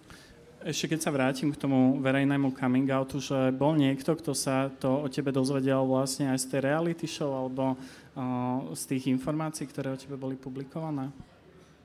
Ešte 0.62 0.94
keď 0.94 1.00
sa 1.02 1.10
vrátim 1.10 1.50
k 1.50 1.58
tomu 1.58 1.98
verejnému 1.98 2.54
coming 2.54 2.86
outu, 2.94 3.18
že 3.18 3.50
bol 3.50 3.74
niekto, 3.74 4.14
kto 4.14 4.30
sa 4.30 4.70
to 4.78 5.04
o 5.04 5.08
tebe 5.10 5.34
dozvedel 5.34 5.82
vlastne 5.84 6.30
aj 6.30 6.38
z 6.38 6.46
tej 6.54 6.60
reality 6.70 7.04
show 7.04 7.34
alebo 7.34 7.74
uh, 7.74 8.70
z 8.72 8.82
tých 8.94 9.10
informácií, 9.10 9.66
ktoré 9.68 9.92
o 9.92 10.00
tebe 10.00 10.14
boli 10.16 10.38
publikované? 10.38 11.10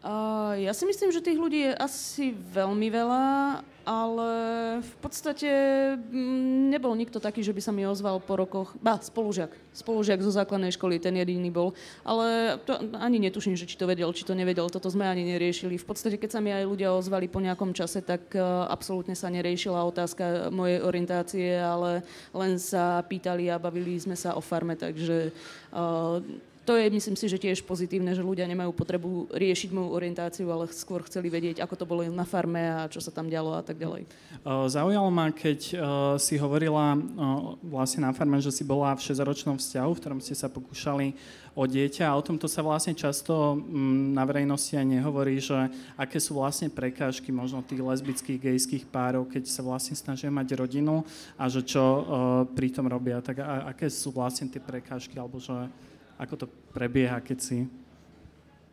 Uh, 0.05 0.53
ja 0.61 0.77
si 0.77 0.85
myslím, 0.85 1.09
že 1.09 1.25
tých 1.25 1.41
ľudí 1.41 1.67
je 1.67 1.73
asi 1.73 2.29
veľmi 2.29 2.85
veľa, 2.93 3.25
ale 3.81 4.29
v 4.83 4.95
podstate 5.01 5.49
mm, 5.97 6.69
nebol 6.69 6.93
nikto 6.93 7.17
taký, 7.17 7.41
že 7.41 7.49
by 7.49 7.61
sa 7.65 7.73
mi 7.73 7.81
ozval 7.81 8.21
po 8.21 8.37
rokoch. 8.37 8.77
Ba, 8.77 9.01
spolužiak. 9.01 9.49
Spolužiak 9.73 10.21
zo 10.21 10.29
základnej 10.29 10.69
školy, 10.75 11.01
ten 11.01 11.17
jediný 11.17 11.49
bol. 11.49 11.73
Ale 12.05 12.59
to 12.67 12.77
ani 12.99 13.17
netuším, 13.17 13.57
že 13.57 13.65
či 13.65 13.73
to 13.73 13.89
vedel, 13.89 14.13
či 14.13 14.21
to 14.21 14.37
nevedel. 14.37 14.69
Toto 14.69 14.85
sme 14.91 15.09
ani 15.09 15.25
neriešili. 15.25 15.81
V 15.81 15.87
podstate, 15.87 16.21
keď 16.21 16.29
sa 16.29 16.43
mi 16.45 16.53
aj 16.53 16.69
ľudia 16.69 16.93
ozvali 16.93 17.25
po 17.25 17.41
nejakom 17.41 17.73
čase, 17.73 18.05
tak 18.05 18.37
uh, 18.37 18.69
absolútne 18.69 19.17
sa 19.17 19.33
neriešila 19.33 19.87
otázka 19.87 20.53
mojej 20.53 20.83
orientácie, 20.83 21.57
ale 21.57 22.05
len 22.37 22.61
sa 22.61 23.01
pýtali 23.01 23.49
a 23.49 23.57
bavili 23.57 23.97
sme 23.97 24.13
sa 24.13 24.37
o 24.37 24.45
farme, 24.45 24.77
takže 24.77 25.33
uh, 25.73 26.21
to 26.67 26.75
je, 26.75 26.91
myslím 26.91 27.15
si, 27.15 27.31
že 27.31 27.39
tiež 27.39 27.63
pozitívne, 27.63 28.11
že 28.11 28.19
ľudia 28.19 28.43
nemajú 28.43 28.75
potrebu 28.75 29.31
riešiť 29.31 29.71
moju 29.71 29.89
orientáciu, 29.95 30.51
ale 30.51 30.67
skôr 30.75 30.99
chceli 31.07 31.31
vedieť, 31.31 31.63
ako 31.63 31.79
to 31.79 31.85
bolo 31.87 32.03
na 32.11 32.27
farme 32.27 32.59
a 32.59 32.91
čo 32.91 32.99
sa 32.99 33.07
tam 33.07 33.31
dialo 33.31 33.55
a 33.55 33.63
tak 33.63 33.79
ďalej. 33.79 34.03
Zaujalo 34.43 35.07
ma, 35.07 35.31
keď 35.31 35.59
si 36.19 36.35
hovorila 36.35 36.99
vlastne 37.63 38.03
na 38.03 38.11
farme, 38.11 38.43
že 38.43 38.51
si 38.51 38.67
bola 38.67 38.91
v 38.99 38.99
6-ročnom 38.99 39.55
vzťahu, 39.55 39.91
v 39.95 40.01
ktorom 40.03 40.19
ste 40.19 40.35
sa 40.35 40.51
pokúšali 40.51 41.15
o 41.57 41.63
dieťa 41.65 42.05
a 42.05 42.13
o 42.13 42.21
tomto 42.21 42.45
sa 42.45 42.61
vlastne 42.61 42.93
často 42.93 43.57
mm, 43.57 44.13
na 44.13 44.21
verejnosti 44.29 44.77
aj 44.77 44.85
nehovorí, 44.85 45.41
že 45.41 45.57
aké 45.97 46.21
sú 46.21 46.37
vlastne 46.37 46.69
prekážky 46.69 47.33
možno 47.33 47.65
tých 47.65 47.81
lesbických, 47.81 48.37
gejských 48.37 48.85
párov, 48.85 49.25
keď 49.25 49.49
sa 49.49 49.65
vlastne 49.65 49.97
snažia 49.97 50.29
mať 50.29 50.53
rodinu 50.53 51.01
a 51.33 51.49
že 51.49 51.65
čo 51.65 51.81
pri 52.53 52.69
tom 52.69 52.85
robia, 52.85 53.25
tak 53.25 53.41
aké 53.41 53.89
sú 53.89 54.13
vlastne 54.13 54.45
tie 54.51 54.61
prekážky 54.61 55.17
alebo 55.17 55.41
že 55.41 55.55
ako 56.17 56.35
to 56.35 56.45
prebieha, 56.73 57.21
keď 57.21 57.37
si... 57.39 57.57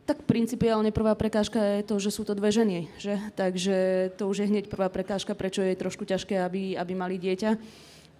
Tak 0.05 0.21
principiálne 0.29 0.93
prvá 0.93 1.17
prekážka 1.17 1.81
je 1.81 1.81
to, 1.81 1.97
že 1.97 2.13
sú 2.13 2.21
to 2.21 2.37
dve 2.37 2.53
ženy, 2.53 2.85
že? 3.01 3.17
Takže 3.33 4.09
to 4.13 4.29
už 4.29 4.45
je 4.45 4.49
hneď 4.53 4.69
prvá 4.69 4.85
prekážka, 4.85 5.33
prečo 5.33 5.65
je 5.65 5.73
trošku 5.73 6.05
ťažké, 6.05 6.45
aby, 6.45 6.77
aby 6.77 6.93
mali 6.93 7.17
dieťa. 7.17 7.57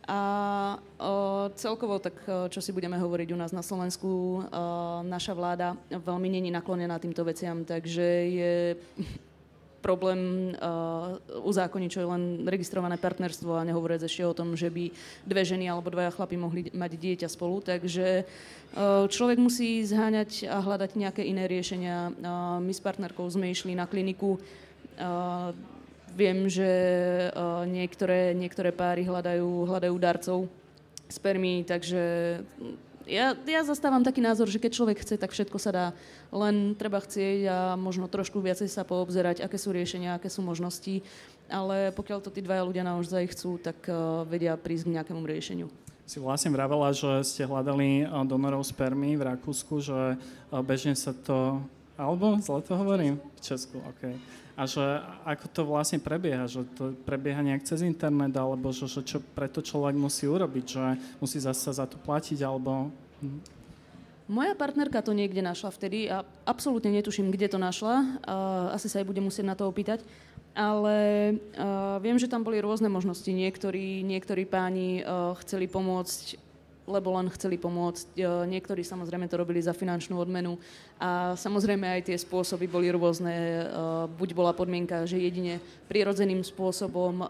A 0.06 0.20
o, 1.02 1.50
celkovo, 1.58 1.98
tak 1.98 2.14
čo 2.50 2.62
si 2.62 2.74
budeme 2.74 2.98
hovoriť 2.98 3.34
u 3.34 3.38
nás 3.38 3.54
na 3.54 3.66
Slovensku, 3.66 4.10
o, 4.10 4.42
naša 5.02 5.34
vláda 5.34 5.78
veľmi 5.90 6.30
není 6.30 6.50
naklonená 6.54 6.98
týmto 7.02 7.26
veciam, 7.26 7.66
takže 7.66 8.06
je 8.34 8.54
problém 9.86 10.50
uh, 10.58 11.22
uzákoniť, 11.46 11.90
čo 11.94 12.02
je 12.02 12.10
len 12.10 12.24
registrované 12.50 12.98
partnerstvo 12.98 13.54
a 13.54 13.68
nehovoriť 13.70 14.02
ešte 14.10 14.26
o 14.26 14.34
tom, 14.34 14.58
že 14.58 14.74
by 14.74 14.90
dve 15.30 15.46
ženy 15.46 15.70
alebo 15.70 15.94
dvaja 15.94 16.10
chlapi 16.10 16.42
mohli 16.42 16.74
mať 16.74 16.98
dieťa 16.98 17.30
spolu. 17.30 17.62
Takže 17.62 18.26
uh, 18.26 19.06
človek 19.06 19.38
musí 19.38 19.86
zháňať 19.86 20.50
a 20.50 20.58
hľadať 20.58 20.98
nejaké 20.98 21.22
iné 21.22 21.46
riešenia. 21.46 22.10
Uh, 22.10 22.58
my 22.58 22.74
s 22.74 22.82
partnerkou 22.82 23.30
sme 23.30 23.54
išli 23.54 23.78
na 23.78 23.86
kliniku. 23.86 24.42
Uh, 24.98 25.54
viem, 26.18 26.50
že 26.50 26.66
uh, 27.30 27.62
niektoré, 27.70 28.34
niektoré 28.34 28.74
páry 28.74 29.06
hľadajú, 29.06 29.70
hľadajú 29.70 29.96
darcov 30.02 30.50
spermí, 31.06 31.62
takže 31.62 32.42
ja, 33.06 33.38
ja 33.38 33.62
zastávam 33.66 34.02
taký 34.02 34.22
názor, 34.22 34.50
že 34.50 34.62
keď 34.62 34.72
človek 34.74 34.98
chce, 35.02 35.16
tak 35.18 35.32
všetko 35.34 35.58
sa 35.58 35.72
dá. 35.72 35.88
Len 36.30 36.74
treba 36.78 37.02
chcieť 37.02 37.40
a 37.48 37.58
možno 37.78 38.10
trošku 38.10 38.42
viacej 38.42 38.70
sa 38.70 38.86
poobzerať, 38.86 39.42
aké 39.46 39.58
sú 39.58 39.74
riešenia, 39.74 40.18
aké 40.18 40.30
sú 40.30 40.42
možnosti. 40.42 41.06
Ale 41.46 41.94
pokiaľ 41.94 42.20
to 42.26 42.34
tí 42.34 42.42
dvaja 42.42 42.66
ľudia 42.66 42.82
naozaj 42.82 43.38
chcú, 43.38 43.62
tak 43.62 43.78
uh, 43.86 44.26
vedia 44.26 44.58
prísť 44.58 44.90
k 44.90 44.94
nejakému 44.98 45.22
riešeniu. 45.22 45.70
Si 46.06 46.22
vlastne 46.22 46.54
vravela, 46.54 46.94
že 46.94 47.26
ste 47.26 47.50
hľadali 47.50 48.06
donorov 48.30 48.62
spermy 48.62 49.18
v 49.18 49.26
Rakúsku, 49.26 49.82
že 49.82 50.22
bežne 50.62 50.94
sa 50.94 51.18
to... 51.18 51.58
Alebo 51.98 52.38
zle 52.46 52.62
to 52.62 52.78
hovorím? 52.78 53.18
V 53.38 53.42
Česku, 53.42 53.82
OK. 53.82 54.14
A 54.56 54.64
že 54.64 55.04
ako 55.28 55.46
to 55.52 55.62
vlastne 55.68 56.00
prebieha, 56.00 56.48
že 56.48 56.64
to 56.80 56.96
prebieha 57.04 57.44
nejak 57.44 57.68
cez 57.68 57.84
internet, 57.84 58.32
alebo 58.40 58.72
že, 58.72 58.88
že 58.88 59.04
čo 59.04 59.20
preto 59.20 59.60
človek 59.60 60.00
musí 60.00 60.32
urobiť, 60.32 60.66
že 60.66 60.84
musí 61.20 61.44
zase 61.44 61.76
za 61.76 61.84
to 61.84 62.00
platiť, 62.00 62.40
alebo... 62.40 62.88
Moja 64.26 64.58
partnerka 64.58 65.06
to 65.06 65.14
niekde 65.14 65.44
našla 65.44 65.70
vtedy 65.70 66.10
a 66.10 66.24
absolútne 66.48 66.90
netuším, 66.90 67.30
kde 67.30 67.52
to 67.52 67.60
našla. 67.62 68.18
Asi 68.74 68.90
sa 68.90 69.04
aj 69.04 69.12
budem 69.12 69.28
musieť 69.28 69.46
na 69.46 69.54
to 69.60 69.70
opýtať. 69.70 70.02
Ale 70.56 71.36
uh, 71.36 72.00
viem, 72.00 72.16
že 72.16 72.32
tam 72.32 72.40
boli 72.40 72.64
rôzne 72.64 72.88
možnosti. 72.88 73.28
Niektorí, 73.28 74.08
niektorí 74.08 74.48
páni 74.48 75.04
uh, 75.04 75.36
chceli 75.44 75.68
pomôcť 75.68 76.40
lebo 76.86 77.18
len 77.18 77.28
chceli 77.34 77.58
pomôcť. 77.58 78.06
E, 78.14 78.22
niektorí 78.50 78.86
samozrejme 78.86 79.26
to 79.26 79.42
robili 79.42 79.62
za 79.62 79.74
finančnú 79.74 80.18
odmenu 80.22 80.58
a 81.02 81.34
samozrejme 81.34 81.86
aj 81.86 82.02
tie 82.14 82.18
spôsoby 82.18 82.70
boli 82.70 82.94
rôzne. 82.94 83.34
E, 83.34 83.64
buď 84.14 84.30
bola 84.38 84.54
podmienka, 84.54 85.10
že 85.10 85.18
jedine 85.22 85.58
prirodzeným 85.90 86.46
spôsobom 86.46 87.26
e, 87.26 87.28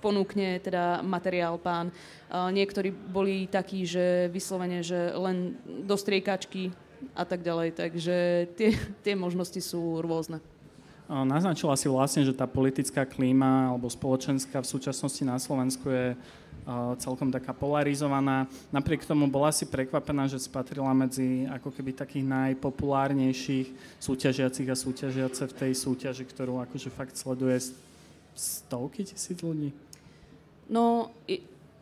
ponúkne 0.00 0.62
teda 0.62 1.02
materiál 1.02 1.58
pán. 1.58 1.90
Niektorí 2.30 2.94
boli 2.94 3.50
takí, 3.50 3.82
že 3.82 4.30
vyslovene, 4.30 4.78
že 4.78 5.10
len 5.10 5.58
do 5.66 5.98
striekačky 5.98 6.70
a 7.18 7.26
tak 7.26 7.42
ďalej. 7.42 7.74
Takže 7.74 8.16
tie, 8.54 8.78
tie 9.02 9.14
možnosti 9.18 9.58
sú 9.58 9.98
rôzne. 9.98 10.38
Naznačila 11.08 11.72
si 11.72 11.88
vlastne, 11.88 12.20
že 12.20 12.36
tá 12.36 12.44
politická 12.44 13.08
klíma 13.08 13.72
alebo 13.72 13.88
spoločenská 13.88 14.60
v 14.60 14.68
súčasnosti 14.68 15.24
na 15.24 15.40
Slovensku 15.40 15.88
je 15.88 16.12
celkom 17.00 17.32
taká 17.32 17.56
polarizovaná. 17.56 18.48
Napriek 18.74 19.04
tomu 19.04 19.30
bola 19.30 19.52
si 19.54 19.64
prekvapená, 19.64 20.28
že 20.28 20.42
spatrila 20.42 20.92
medzi 20.92 21.48
ako 21.48 21.72
keby 21.72 21.96
takých 21.96 22.26
najpopulárnejších 22.28 24.00
súťažiacich 24.02 24.68
a 24.68 24.76
súťažiace 24.76 25.42
v 25.48 25.56
tej 25.56 25.72
súťaži, 25.72 26.24
ktorú 26.28 26.60
akože 26.64 26.88
fakt 26.92 27.16
sleduje 27.16 27.72
stovky 28.38 29.02
tisíc 29.02 29.40
ľudí. 29.40 29.74
No, 30.68 31.10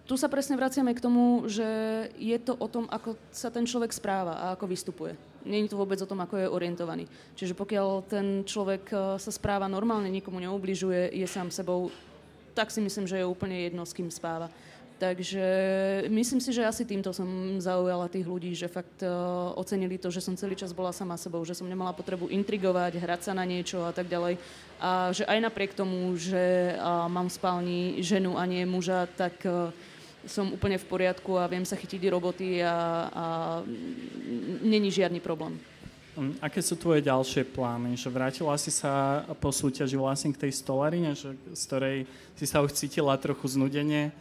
tu 0.06 0.14
sa 0.14 0.30
presne 0.30 0.54
vraciame 0.54 0.94
k 0.94 1.02
tomu, 1.02 1.50
že 1.50 1.66
je 2.14 2.38
to 2.38 2.54
o 2.54 2.70
tom, 2.70 2.86
ako 2.86 3.18
sa 3.34 3.50
ten 3.50 3.66
človek 3.66 3.90
správa 3.90 4.38
a 4.38 4.44
ako 4.54 4.70
vystupuje. 4.70 5.18
Je 5.42 5.66
to 5.66 5.78
vôbec 5.78 5.98
o 5.98 6.06
tom, 6.06 6.22
ako 6.22 6.42
je 6.42 6.46
orientovaný. 6.50 7.10
Čiže 7.34 7.58
pokiaľ 7.58 8.06
ten 8.06 8.42
človek 8.42 8.90
e, 8.90 8.96
sa 9.18 9.30
správa 9.30 9.70
normálne, 9.70 10.10
nikomu 10.10 10.42
neubližuje, 10.42 11.14
je 11.14 11.26
sám 11.26 11.54
sebou, 11.54 11.90
tak 12.56 12.72
si 12.72 12.80
myslím, 12.80 13.04
že 13.04 13.20
je 13.20 13.28
úplne 13.28 13.68
jedno, 13.68 13.84
s 13.84 13.92
kým 13.92 14.08
spáva. 14.08 14.48
Takže 14.96 15.44
myslím 16.08 16.40
si, 16.40 16.56
že 16.56 16.64
asi 16.64 16.88
týmto 16.88 17.12
som 17.12 17.28
zaujala 17.60 18.08
tých 18.08 18.24
ľudí, 18.24 18.56
že 18.56 18.64
fakt 18.64 19.04
uh, 19.04 19.52
ocenili 19.52 20.00
to, 20.00 20.08
že 20.08 20.24
som 20.24 20.32
celý 20.40 20.56
čas 20.56 20.72
bola 20.72 20.88
sama 20.88 21.20
sebou, 21.20 21.44
že 21.44 21.52
som 21.52 21.68
nemala 21.68 21.92
potrebu 21.92 22.32
intrigovať, 22.32 22.96
hrať 22.96 23.20
sa 23.28 23.32
na 23.36 23.44
niečo 23.44 23.84
a 23.84 23.92
tak 23.92 24.08
ďalej. 24.08 24.40
A 24.80 25.12
že 25.12 25.28
aj 25.28 25.44
napriek 25.44 25.76
tomu, 25.76 26.16
že 26.16 26.72
uh, 26.80 27.12
mám 27.12 27.28
v 27.28 27.36
spálni 27.36 27.80
ženu 28.00 28.40
a 28.40 28.48
nie 28.48 28.64
muža, 28.64 29.04
tak 29.20 29.36
uh, 29.44 29.68
som 30.24 30.48
úplne 30.56 30.80
v 30.80 30.88
poriadku 30.88 31.36
a 31.36 31.44
viem 31.44 31.68
sa 31.68 31.76
chytiť 31.76 32.02
roboty 32.08 32.64
a, 32.64 32.72
a 33.12 33.24
není 34.64 34.88
žiadny 34.88 35.20
problém. 35.20 35.60
Hm, 36.16 36.40
aké 36.40 36.64
sú 36.64 36.80
tvoje 36.80 37.04
ďalšie 37.04 37.44
plány? 37.44 37.92
Že 37.92 38.08
vrátila 38.08 38.56
si 38.56 38.72
sa 38.72 39.20
po 39.36 39.52
súťaži 39.52 40.00
vlastne 40.00 40.32
k 40.32 40.48
tej 40.48 40.52
stolarine, 40.56 41.12
že, 41.12 41.36
z 41.52 41.62
ktorej 41.68 41.96
si 42.32 42.48
sa 42.48 42.64
už 42.64 42.72
cítila 42.72 43.20
trochu 43.20 43.44
znudenie? 43.52 44.16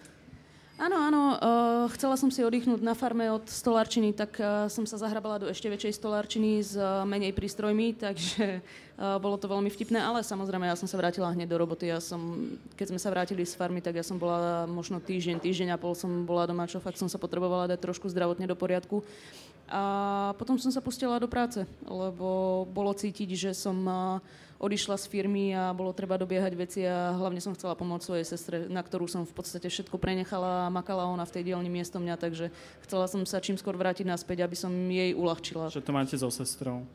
Áno, 0.76 1.00
áno, 1.00 1.40
uh, 1.40 1.88
chcela 1.96 2.20
som 2.20 2.28
si 2.28 2.44
oddychnúť 2.44 2.84
na 2.84 2.92
farme 2.92 3.32
od 3.32 3.48
stolárčiny, 3.48 4.12
tak 4.12 4.36
uh, 4.44 4.68
som 4.68 4.84
sa 4.84 5.00
zahrabala 5.00 5.40
do 5.40 5.48
ešte 5.48 5.72
väčšej 5.72 6.04
stolárčiny 6.04 6.60
s 6.60 6.76
uh, 6.76 7.08
menej 7.08 7.32
prístrojmi, 7.32 7.96
takže 8.12 8.60
uh, 9.00 9.16
bolo 9.16 9.40
to 9.40 9.48
veľmi 9.48 9.72
vtipné, 9.72 9.96
ale 9.96 10.20
samozrejme 10.20 10.68
ja 10.68 10.76
som 10.76 10.92
sa 10.92 11.00
vrátila 11.00 11.32
hneď 11.32 11.48
do 11.48 11.64
roboty. 11.64 11.88
Ja 11.88 12.04
som, 12.04 12.52
keď 12.76 12.92
sme 12.92 13.00
sa 13.00 13.08
vrátili 13.08 13.48
z 13.48 13.56
farmy, 13.56 13.80
tak 13.80 13.96
ja 13.96 14.04
som 14.04 14.20
bola 14.20 14.68
možno 14.68 15.00
týždeň, 15.00 15.40
týždeň 15.40 15.68
a 15.72 15.80
pol 15.80 15.96
som 15.96 16.12
bola 16.28 16.44
doma, 16.44 16.68
čo 16.68 16.84
fakt 16.84 17.00
som 17.00 17.08
sa 17.08 17.16
potrebovala 17.16 17.72
dať 17.72 17.80
trošku 17.80 18.12
zdravotne 18.12 18.44
do 18.44 18.60
poriadku. 18.60 19.00
A 19.66 20.34
potom 20.38 20.62
som 20.62 20.70
sa 20.70 20.78
pustila 20.78 21.18
do 21.18 21.26
práce, 21.26 21.66
lebo 21.90 22.64
bolo 22.70 22.94
cítiť, 22.94 23.30
že 23.34 23.52
som 23.58 23.82
odišla 24.62 24.96
z 25.02 25.06
firmy 25.10 25.52
a 25.52 25.74
bolo 25.76 25.92
treba 25.92 26.16
dobiehať 26.22 26.54
veci 26.56 26.80
a 26.86 27.12
hlavne 27.18 27.44
som 27.44 27.52
chcela 27.58 27.76
pomôcť 27.76 28.06
svojej 28.06 28.26
sestre, 28.30 28.58
na 28.72 28.80
ktorú 28.86 29.10
som 29.10 29.28
v 29.28 29.34
podstate 29.36 29.68
všetko 29.68 30.00
prenechala 30.00 30.70
a 30.70 30.74
makala 30.74 31.10
ona 31.10 31.28
v 31.28 31.34
tej 31.34 31.44
dielni 31.52 31.68
miesto 31.68 32.00
mňa, 32.00 32.16
takže 32.16 32.54
chcela 32.88 33.10
som 33.10 33.26
sa 33.28 33.44
čím 33.44 33.60
skôr 33.60 33.76
vrátiť 33.76 34.08
naspäť, 34.08 34.48
aby 34.48 34.56
som 34.56 34.72
jej 34.72 35.12
uľahčila. 35.18 35.74
Že 35.74 35.84
to 35.84 35.92
máte 35.92 36.16
so 36.16 36.30
sestrou? 36.32 36.88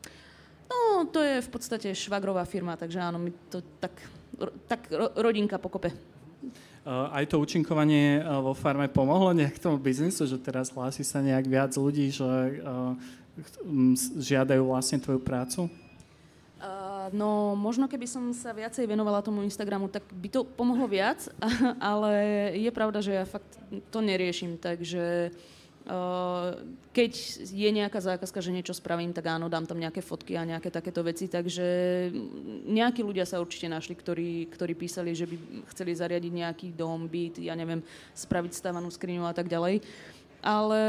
No, 0.71 1.05
to 1.11 1.19
je 1.21 1.43
v 1.43 1.49
podstate 1.51 1.91
švagrová 1.91 2.47
firma, 2.47 2.79
takže 2.79 3.03
áno, 3.03 3.19
mi 3.19 3.35
to 3.51 3.61
tak, 3.77 3.93
tak 4.65 4.87
rodinka 5.19 5.59
pokope. 5.59 5.91
Uh, 6.81 7.13
aj 7.13 7.29
to 7.29 7.37
účinkovanie 7.37 8.25
uh, 8.25 8.41
vo 8.41 8.57
farme 8.57 8.89
pomohlo 8.89 9.37
nejak 9.37 9.61
tomu 9.61 9.77
biznisu, 9.77 10.25
že 10.25 10.41
teraz 10.41 10.73
hlási 10.73 11.05
sa 11.05 11.21
nejak 11.21 11.45
viac 11.45 11.71
ľudí, 11.77 12.09
že 12.09 12.25
uh, 12.25 12.97
žiadajú 14.17 14.65
vlastne 14.65 14.97
tvoju 14.97 15.21
prácu? 15.21 15.69
no 17.11 17.57
možno 17.57 17.89
keby 17.89 18.05
som 18.05 18.29
sa 18.29 18.53
viacej 18.53 18.85
venovala 18.85 19.25
tomu 19.25 19.41
Instagramu, 19.41 19.89
tak 19.89 20.05
by 20.13 20.29
to 20.29 20.45
pomohlo 20.45 20.85
viac, 20.85 21.17
ale 21.81 22.13
je 22.53 22.69
pravda, 22.69 23.01
že 23.01 23.17
ja 23.17 23.25
fakt 23.25 23.57
to 23.89 24.05
neriešim, 24.05 24.61
takže 24.61 25.33
uh, 25.33 25.60
keď 26.91 27.11
je 27.49 27.69
nejaká 27.73 27.97
zákazka, 27.97 28.39
že 28.43 28.53
niečo 28.53 28.77
spravím, 28.77 29.11
tak 29.11 29.33
áno, 29.33 29.49
dám 29.49 29.65
tam 29.65 29.81
nejaké 29.81 30.05
fotky 30.05 30.37
a 30.37 30.45
nejaké 30.45 30.69
takéto 30.69 31.01
veci, 31.01 31.25
takže 31.25 31.65
nejakí 32.69 33.01
ľudia 33.01 33.25
sa 33.25 33.41
určite 33.41 33.65
našli, 33.65 33.97
ktorí, 33.97 34.45
ktorí 34.53 34.73
písali, 34.77 35.17
že 35.17 35.25
by 35.25 35.65
chceli 35.73 35.97
zariadiť 35.97 36.31
nejaký 36.31 36.67
dom, 36.77 37.09
byt, 37.09 37.41
ja 37.41 37.57
neviem, 37.57 37.81
spraviť 38.13 38.53
stávanú 38.53 38.93
skriňu 38.93 39.25
a 39.25 39.33
tak 39.33 39.49
ďalej. 39.49 39.81
Ale 40.41 40.81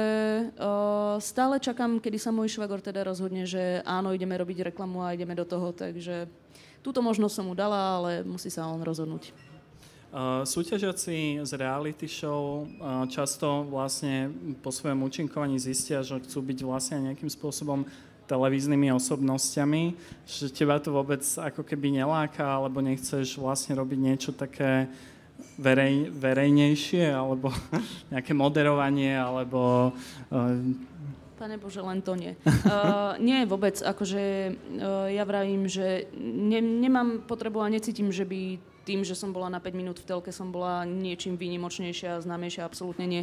uh, 0.56 1.20
stále 1.20 1.60
čakám, 1.60 2.00
kedy 2.00 2.16
sa 2.16 2.32
môj 2.32 2.56
švagor 2.56 2.80
teda 2.80 3.04
rozhodne, 3.04 3.44
že 3.44 3.84
áno, 3.84 4.16
ideme 4.16 4.32
robiť 4.32 4.72
reklamu 4.72 5.04
a 5.04 5.12
ideme 5.12 5.36
do 5.36 5.44
toho, 5.44 5.76
takže 5.76 6.24
túto 6.80 7.04
možnosť 7.04 7.34
som 7.36 7.46
mu 7.48 7.54
dala, 7.56 8.00
ale 8.00 8.10
musí 8.24 8.48
sa 8.48 8.64
on 8.64 8.80
rozhodnúť. 8.80 9.51
Uh, 10.12 10.44
súťažiaci 10.44 11.40
z 11.40 11.52
reality 11.56 12.04
show 12.04 12.68
uh, 12.68 13.08
často 13.08 13.64
vlastne 13.64 14.28
po 14.60 14.68
svojom 14.68 15.08
účinkovaní 15.08 15.56
zistia, 15.56 16.04
že 16.04 16.20
chcú 16.20 16.44
byť 16.52 16.58
vlastne 16.68 17.08
nejakým 17.08 17.32
spôsobom 17.32 17.88
televíznymi 18.28 18.92
osobnosťami, 18.92 19.96
že 20.28 20.52
teba 20.52 20.76
to 20.84 20.92
vôbec 20.92 21.24
ako 21.24 21.64
keby 21.64 21.96
neláka, 21.96 22.44
alebo 22.44 22.84
nechceš 22.84 23.40
vlastne 23.40 23.72
robiť 23.72 23.98
niečo 24.04 24.30
také 24.36 24.92
verej, 25.56 26.12
verejnejšie, 26.12 27.08
alebo 27.08 27.48
nejaké 28.12 28.36
moderovanie, 28.36 29.16
alebo... 29.16 29.92
Uh... 30.28 30.76
Pane 31.40 31.56
Bože, 31.56 31.80
len 31.80 32.04
to 32.04 32.20
nie. 32.20 32.36
Uh, 32.68 33.16
nie, 33.16 33.48
vôbec. 33.48 33.80
Akože 33.80 34.52
uh, 34.52 35.08
ja 35.08 35.24
vravím, 35.24 35.72
že 35.72 36.12
ne, 36.20 36.60
nemám 36.60 37.24
potrebu 37.24 37.64
a 37.64 37.72
necítim, 37.72 38.12
že 38.12 38.28
by 38.28 38.71
tým, 38.82 39.06
že 39.06 39.14
som 39.14 39.30
bola 39.30 39.48
na 39.48 39.62
5 39.62 39.72
minút 39.78 39.98
v 40.02 40.08
telke, 40.10 40.30
som 40.34 40.50
bola 40.50 40.82
niečím 40.82 41.38
výnimočnejšia 41.38 42.18
a 42.18 42.22
známejšia, 42.22 42.66
absolútne 42.66 43.06
nie. 43.06 43.22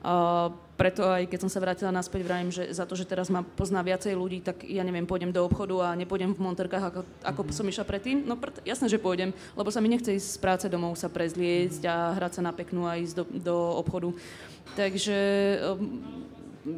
Uh, 0.00 0.54
preto 0.80 1.04
aj 1.04 1.28
keď 1.28 1.38
som 1.44 1.50
sa 1.52 1.60
vrátila 1.60 1.92
naspäť, 1.92 2.24
vravím, 2.24 2.48
že 2.48 2.72
za 2.72 2.88
to, 2.88 2.96
že 2.96 3.04
teraz 3.04 3.28
ma 3.28 3.44
pozná 3.44 3.84
viacej 3.84 4.16
ľudí, 4.16 4.40
tak 4.40 4.64
ja 4.64 4.80
neviem, 4.80 5.04
pôjdem 5.04 5.28
do 5.28 5.44
obchodu 5.44 5.92
a 5.92 5.98
nepôjdem 5.98 6.32
v 6.32 6.40
monterkách, 6.40 6.84
ako, 6.88 7.00
ako 7.20 7.40
mm-hmm. 7.44 7.58
som 7.60 7.68
išla 7.68 7.84
predtým. 7.84 8.16
No 8.24 8.40
pr- 8.40 8.64
jasné, 8.64 8.88
že 8.88 9.02
pôjdem, 9.02 9.36
lebo 9.58 9.68
sa 9.68 9.84
mi 9.84 9.92
nechce 9.92 10.16
ísť 10.16 10.28
z 10.34 10.38
práce 10.40 10.66
domov, 10.72 10.96
sa 10.96 11.12
prezliecť 11.12 11.82
a 11.84 12.16
hrať 12.16 12.40
sa 12.40 12.42
na 12.46 12.56
peknú 12.56 12.88
a 12.88 12.96
ísť 12.96 13.14
do, 13.20 13.24
do 13.44 13.56
obchodu. 13.76 14.16
Takže 14.78 15.18
um, 15.76 16.00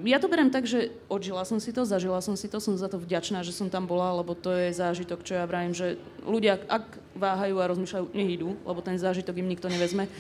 ja 0.07 0.23
to 0.23 0.31
berem 0.31 0.47
tak, 0.47 0.62
že 0.62 0.95
odžila 1.11 1.42
som 1.42 1.59
si 1.59 1.75
to, 1.75 1.83
zažila 1.83 2.23
som 2.23 2.38
si 2.38 2.47
to, 2.47 2.62
som 2.62 2.79
za 2.79 2.87
to 2.87 3.03
vďačná, 3.03 3.42
že 3.42 3.51
som 3.51 3.66
tam 3.66 3.90
bola, 3.90 4.14
lebo 4.14 4.38
to 4.38 4.55
je 4.55 4.71
zážitok, 4.71 5.27
čo 5.27 5.35
ja 5.35 5.45
vravím, 5.47 5.75
že 5.75 5.99
ľudia, 6.23 6.62
ak 6.71 7.02
váhajú 7.23 7.63
a 7.63 7.71
rozmýšľajú, 7.71 8.05
nech 8.11 8.43
idú, 8.43 8.59
lebo 8.67 8.83
ten 8.83 8.99
zážitok 8.99 9.39
im 9.39 9.47
nikto 9.47 9.71
nevezme 9.71 10.11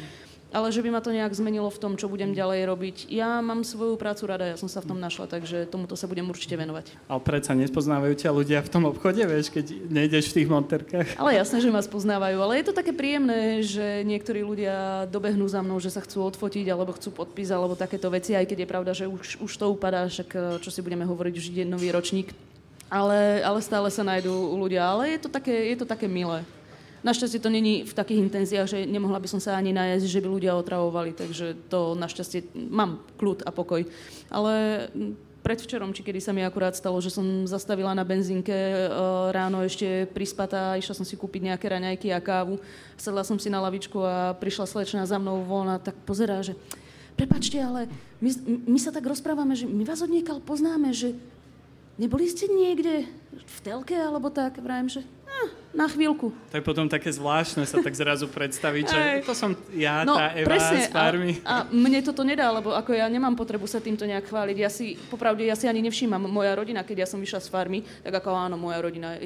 ale 0.52 0.68
že 0.68 0.84
by 0.84 0.92
ma 0.92 1.00
to 1.00 1.10
nejak 1.10 1.32
zmenilo 1.32 1.72
v 1.72 1.80
tom, 1.80 1.92
čo 1.96 2.12
budem 2.12 2.36
ďalej 2.36 2.68
robiť. 2.68 2.96
Ja 3.08 3.40
mám 3.40 3.64
svoju 3.64 3.96
prácu 3.96 4.28
rada, 4.28 4.44
ja 4.44 4.60
som 4.60 4.68
sa 4.68 4.84
v 4.84 4.92
tom 4.92 5.00
našla, 5.00 5.26
takže 5.26 5.64
tomuto 5.66 5.96
sa 5.96 6.04
budem 6.04 6.28
určite 6.28 6.54
venovať. 6.60 6.92
Ale 7.08 7.20
predsa 7.24 7.56
nespoznávajú 7.56 8.14
ťa 8.14 8.30
ľudia 8.30 8.60
v 8.60 8.70
tom 8.70 8.84
obchode, 8.84 9.24
vieš, 9.24 9.48
keď 9.48 9.72
nejdeš 9.88 10.30
v 10.30 10.36
tých 10.44 10.48
monterkách. 10.52 11.08
Ale 11.16 11.40
jasné, 11.40 11.64
že 11.64 11.72
ma 11.72 11.80
spoznávajú, 11.80 12.36
ale 12.38 12.60
je 12.60 12.66
to 12.68 12.76
také 12.76 12.92
príjemné, 12.92 13.64
že 13.64 14.04
niektorí 14.04 14.44
ľudia 14.44 15.08
dobehnú 15.08 15.48
za 15.48 15.64
mnou, 15.64 15.80
že 15.80 15.90
sa 15.90 16.04
chcú 16.04 16.28
odfotiť 16.28 16.68
alebo 16.68 16.92
chcú 16.94 17.10
podpis 17.10 17.48
alebo 17.48 17.72
takéto 17.72 18.12
veci, 18.12 18.36
aj 18.36 18.44
keď 18.44 18.58
je 18.62 18.68
pravda, 18.68 18.92
že 18.92 19.08
už, 19.08 19.40
už 19.40 19.52
to 19.56 19.72
upadá, 19.72 20.04
však 20.06 20.28
eh, 20.36 20.40
čo 20.60 20.68
si 20.68 20.84
budeme 20.84 21.08
hovoriť, 21.08 21.32
už 21.32 21.48
ide 21.48 21.64
nový 21.64 21.88
ročník. 21.88 22.36
Ale, 22.92 23.40
ale 23.40 23.64
stále 23.64 23.88
sa 23.88 24.04
nájdú 24.04 24.52
ľudia, 24.52 24.84
ale 24.84 25.16
je 25.16 25.24
to 25.24 25.32
také, 25.32 25.72
je 25.72 25.80
to 25.80 25.88
také 25.88 26.04
milé. 26.04 26.44
Našťastie 27.02 27.42
to 27.42 27.50
není 27.50 27.82
v 27.82 27.94
takých 27.94 28.22
intenziách, 28.30 28.68
že 28.70 28.78
nemohla 28.86 29.18
by 29.18 29.26
som 29.26 29.42
sa 29.42 29.58
ani 29.58 29.74
najesť, 29.74 30.06
že 30.06 30.22
by 30.22 30.28
ľudia 30.30 30.54
otravovali, 30.54 31.18
takže 31.18 31.58
to 31.66 31.98
našťastie 31.98 32.54
mám 32.70 33.02
kľud 33.18 33.42
a 33.42 33.50
pokoj. 33.50 33.82
Ale 34.30 34.86
predvčerom, 35.42 35.90
či 35.90 36.06
kedy 36.06 36.22
sa 36.22 36.30
mi 36.30 36.46
akurát 36.46 36.78
stalo, 36.78 37.02
že 37.02 37.10
som 37.10 37.44
zastavila 37.50 37.90
na 37.92 38.06
benzínke 38.06 38.54
e, 38.54 38.86
ráno 39.34 39.66
ešte 39.66 40.06
prispatá, 40.14 40.78
išla 40.78 40.94
som 40.94 41.02
si 41.02 41.18
kúpiť 41.18 41.50
nejaké 41.50 41.66
raňajky 41.66 42.14
a 42.14 42.22
kávu, 42.22 42.62
sedla 42.94 43.26
som 43.26 43.36
si 43.36 43.50
na 43.50 43.58
lavičku 43.58 43.98
a 43.98 44.38
prišla 44.38 44.70
slečna 44.70 45.02
za 45.02 45.18
mnou 45.18 45.42
von 45.42 45.66
a 45.66 45.82
tak 45.82 45.98
pozerá, 46.06 46.38
že 46.46 46.54
prepačte, 47.18 47.58
ale 47.58 47.90
my, 48.22 48.30
my 48.70 48.78
sa 48.78 48.94
tak 48.94 49.02
rozprávame, 49.02 49.58
že 49.58 49.66
my 49.66 49.82
vás 49.82 50.00
odniekal 50.00 50.38
poznáme, 50.38 50.94
že 50.94 51.18
neboli 51.98 52.30
ste 52.30 52.46
niekde 52.46 53.10
v 53.34 53.58
telke 53.66 53.98
alebo 53.98 54.30
tak, 54.30 54.62
vrajem, 54.62 54.88
že 54.88 55.02
na 55.72 55.88
chvíľku. 55.88 56.36
To 56.52 56.56
je 56.60 56.64
potom 56.64 56.84
také 56.84 57.08
zvláštne 57.08 57.64
sa 57.64 57.80
tak 57.80 57.96
zrazu 57.96 58.28
predstaviť, 58.28 58.84
že 58.84 59.00
to 59.24 59.32
som 59.32 59.56
ja, 59.72 60.04
no, 60.04 60.20
tá 60.20 60.36
Eva 60.36 60.52
presne, 60.52 60.84
z 60.84 60.92
farmy. 60.92 61.32
A, 61.48 61.64
a 61.64 61.72
mne 61.72 62.04
toto 62.04 62.20
nedá, 62.22 62.52
lebo 62.52 62.76
ako 62.76 62.92
ja 62.92 63.08
nemám 63.08 63.32
potrebu 63.32 63.64
sa 63.64 63.80
týmto 63.80 64.04
nejak 64.04 64.28
chváliť. 64.28 64.56
Ja 64.60 64.68
si, 64.68 65.00
popravde, 65.08 65.48
ja 65.48 65.56
si 65.56 65.64
ani 65.64 65.80
nevšímam 65.80 66.28
moja 66.28 66.52
rodina, 66.52 66.84
keď 66.84 67.04
ja 67.04 67.08
som 67.08 67.18
vyšla 67.24 67.40
z 67.40 67.48
farmy, 67.48 67.80
tak 68.04 68.12
ako 68.20 68.36
áno, 68.36 68.60
moja 68.60 68.84
rodina. 68.84 69.16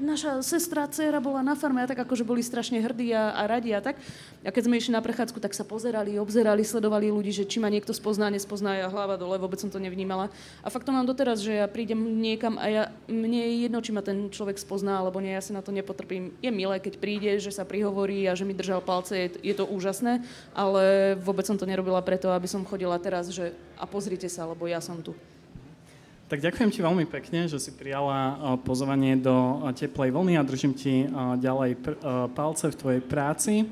Naša 0.00 0.40
sestra, 0.40 0.88
dcera 0.88 1.20
bola 1.20 1.44
na 1.44 1.52
farme 1.52 1.84
a 1.84 1.88
tak 1.88 2.08
akože 2.08 2.24
boli 2.24 2.40
strašne 2.40 2.80
hrdí 2.80 3.12
a, 3.12 3.36
a 3.36 3.44
radi 3.44 3.76
a 3.76 3.84
tak. 3.84 4.00
A 4.40 4.48
keď 4.48 4.72
sme 4.72 4.80
išli 4.80 4.96
na 4.96 5.04
prechádzku, 5.04 5.36
tak 5.44 5.52
sa 5.52 5.66
pozerali, 5.66 6.16
obzerali, 6.16 6.64
sledovali 6.64 7.12
ľudí, 7.12 7.36
že 7.36 7.44
či 7.44 7.60
ma 7.60 7.68
niekto 7.68 7.92
spozná, 7.92 8.32
nespozná, 8.32 8.80
ja 8.80 8.88
hlava 8.88 9.20
dole, 9.20 9.36
vôbec 9.36 9.60
som 9.60 9.68
to 9.68 9.76
nevnímala. 9.76 10.32
A 10.64 10.72
fakt 10.72 10.88
to 10.88 10.94
mám 10.94 11.04
doteraz, 11.04 11.44
že 11.44 11.52
ja 11.52 11.68
prídem 11.68 11.98
niekam 12.22 12.56
a 12.56 12.64
ja, 12.70 12.82
mne 13.10 13.42
je 13.42 13.68
jedno, 13.68 13.82
či 13.82 13.90
ma 13.90 14.00
ten 14.06 14.30
človek 14.32 14.56
spozná, 14.56 15.02
alebo 15.02 15.18
nie, 15.18 15.34
ja 15.34 15.42
si 15.42 15.50
na 15.50 15.65
to 15.66 15.74
nepotrpím. 15.74 16.30
Je 16.38 16.54
milé, 16.54 16.78
keď 16.78 16.94
príde, 17.02 17.42
že 17.42 17.50
sa 17.50 17.66
prihovorí 17.66 18.30
a 18.30 18.38
že 18.38 18.46
mi 18.46 18.54
držal 18.54 18.78
palce, 18.78 19.18
je, 19.18 19.28
je 19.42 19.54
to 19.58 19.66
úžasné, 19.66 20.22
ale 20.54 21.18
vôbec 21.18 21.42
som 21.42 21.58
to 21.58 21.66
nerobila 21.66 21.98
preto, 22.06 22.30
aby 22.30 22.46
som 22.46 22.62
chodila 22.62 22.94
teraz, 23.02 23.34
že 23.34 23.50
a 23.74 23.82
pozrite 23.82 24.30
sa, 24.30 24.46
lebo 24.46 24.70
ja 24.70 24.78
som 24.78 25.02
tu. 25.02 25.10
Tak 26.26 26.42
ďakujem 26.42 26.74
ti 26.74 26.82
veľmi 26.82 27.06
pekne, 27.06 27.46
že 27.46 27.62
si 27.62 27.70
prijala 27.70 28.58
pozvanie 28.66 29.14
do 29.14 29.62
teplej 29.78 30.10
vlny 30.10 30.34
a 30.34 30.42
držím 30.42 30.74
ti 30.74 31.06
ďalej 31.38 31.78
palce 32.34 32.74
v 32.74 32.78
tvojej 32.78 33.02
práci. 33.02 33.62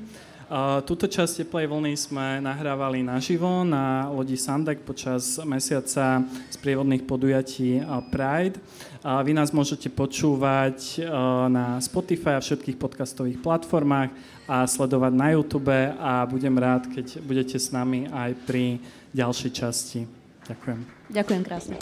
Túto 0.85 1.09
časť 1.09 1.41
teplej 1.41 1.65
vlny 1.65 1.97
sme 1.97 2.37
nahrávali 2.37 3.01
naživo 3.01 3.65
na 3.65 4.13
lodi 4.13 4.37
Sandek 4.37 4.85
počas 4.85 5.41
mesiaca 5.41 6.21
sprievodných 6.53 7.01
podujatí 7.01 7.81
Pride. 8.13 8.61
Vy 9.01 9.31
nás 9.33 9.49
môžete 9.49 9.89
počúvať 9.89 11.01
na 11.49 11.81
Spotify 11.81 12.37
a 12.37 12.45
všetkých 12.45 12.77
podcastových 12.77 13.41
platformách 13.41 14.13
a 14.45 14.69
sledovať 14.69 15.13
na 15.17 15.33
YouTube 15.33 15.73
a 15.97 16.29
budem 16.29 16.53
rád, 16.61 16.93
keď 16.93 17.25
budete 17.25 17.57
s 17.57 17.73
nami 17.73 18.05
aj 18.13 18.37
pri 18.45 18.77
ďalšej 19.17 19.49
časti. 19.49 20.05
Ďakujem. 20.45 20.79
Ďakujem 21.09 21.41
krásne. 21.41 21.81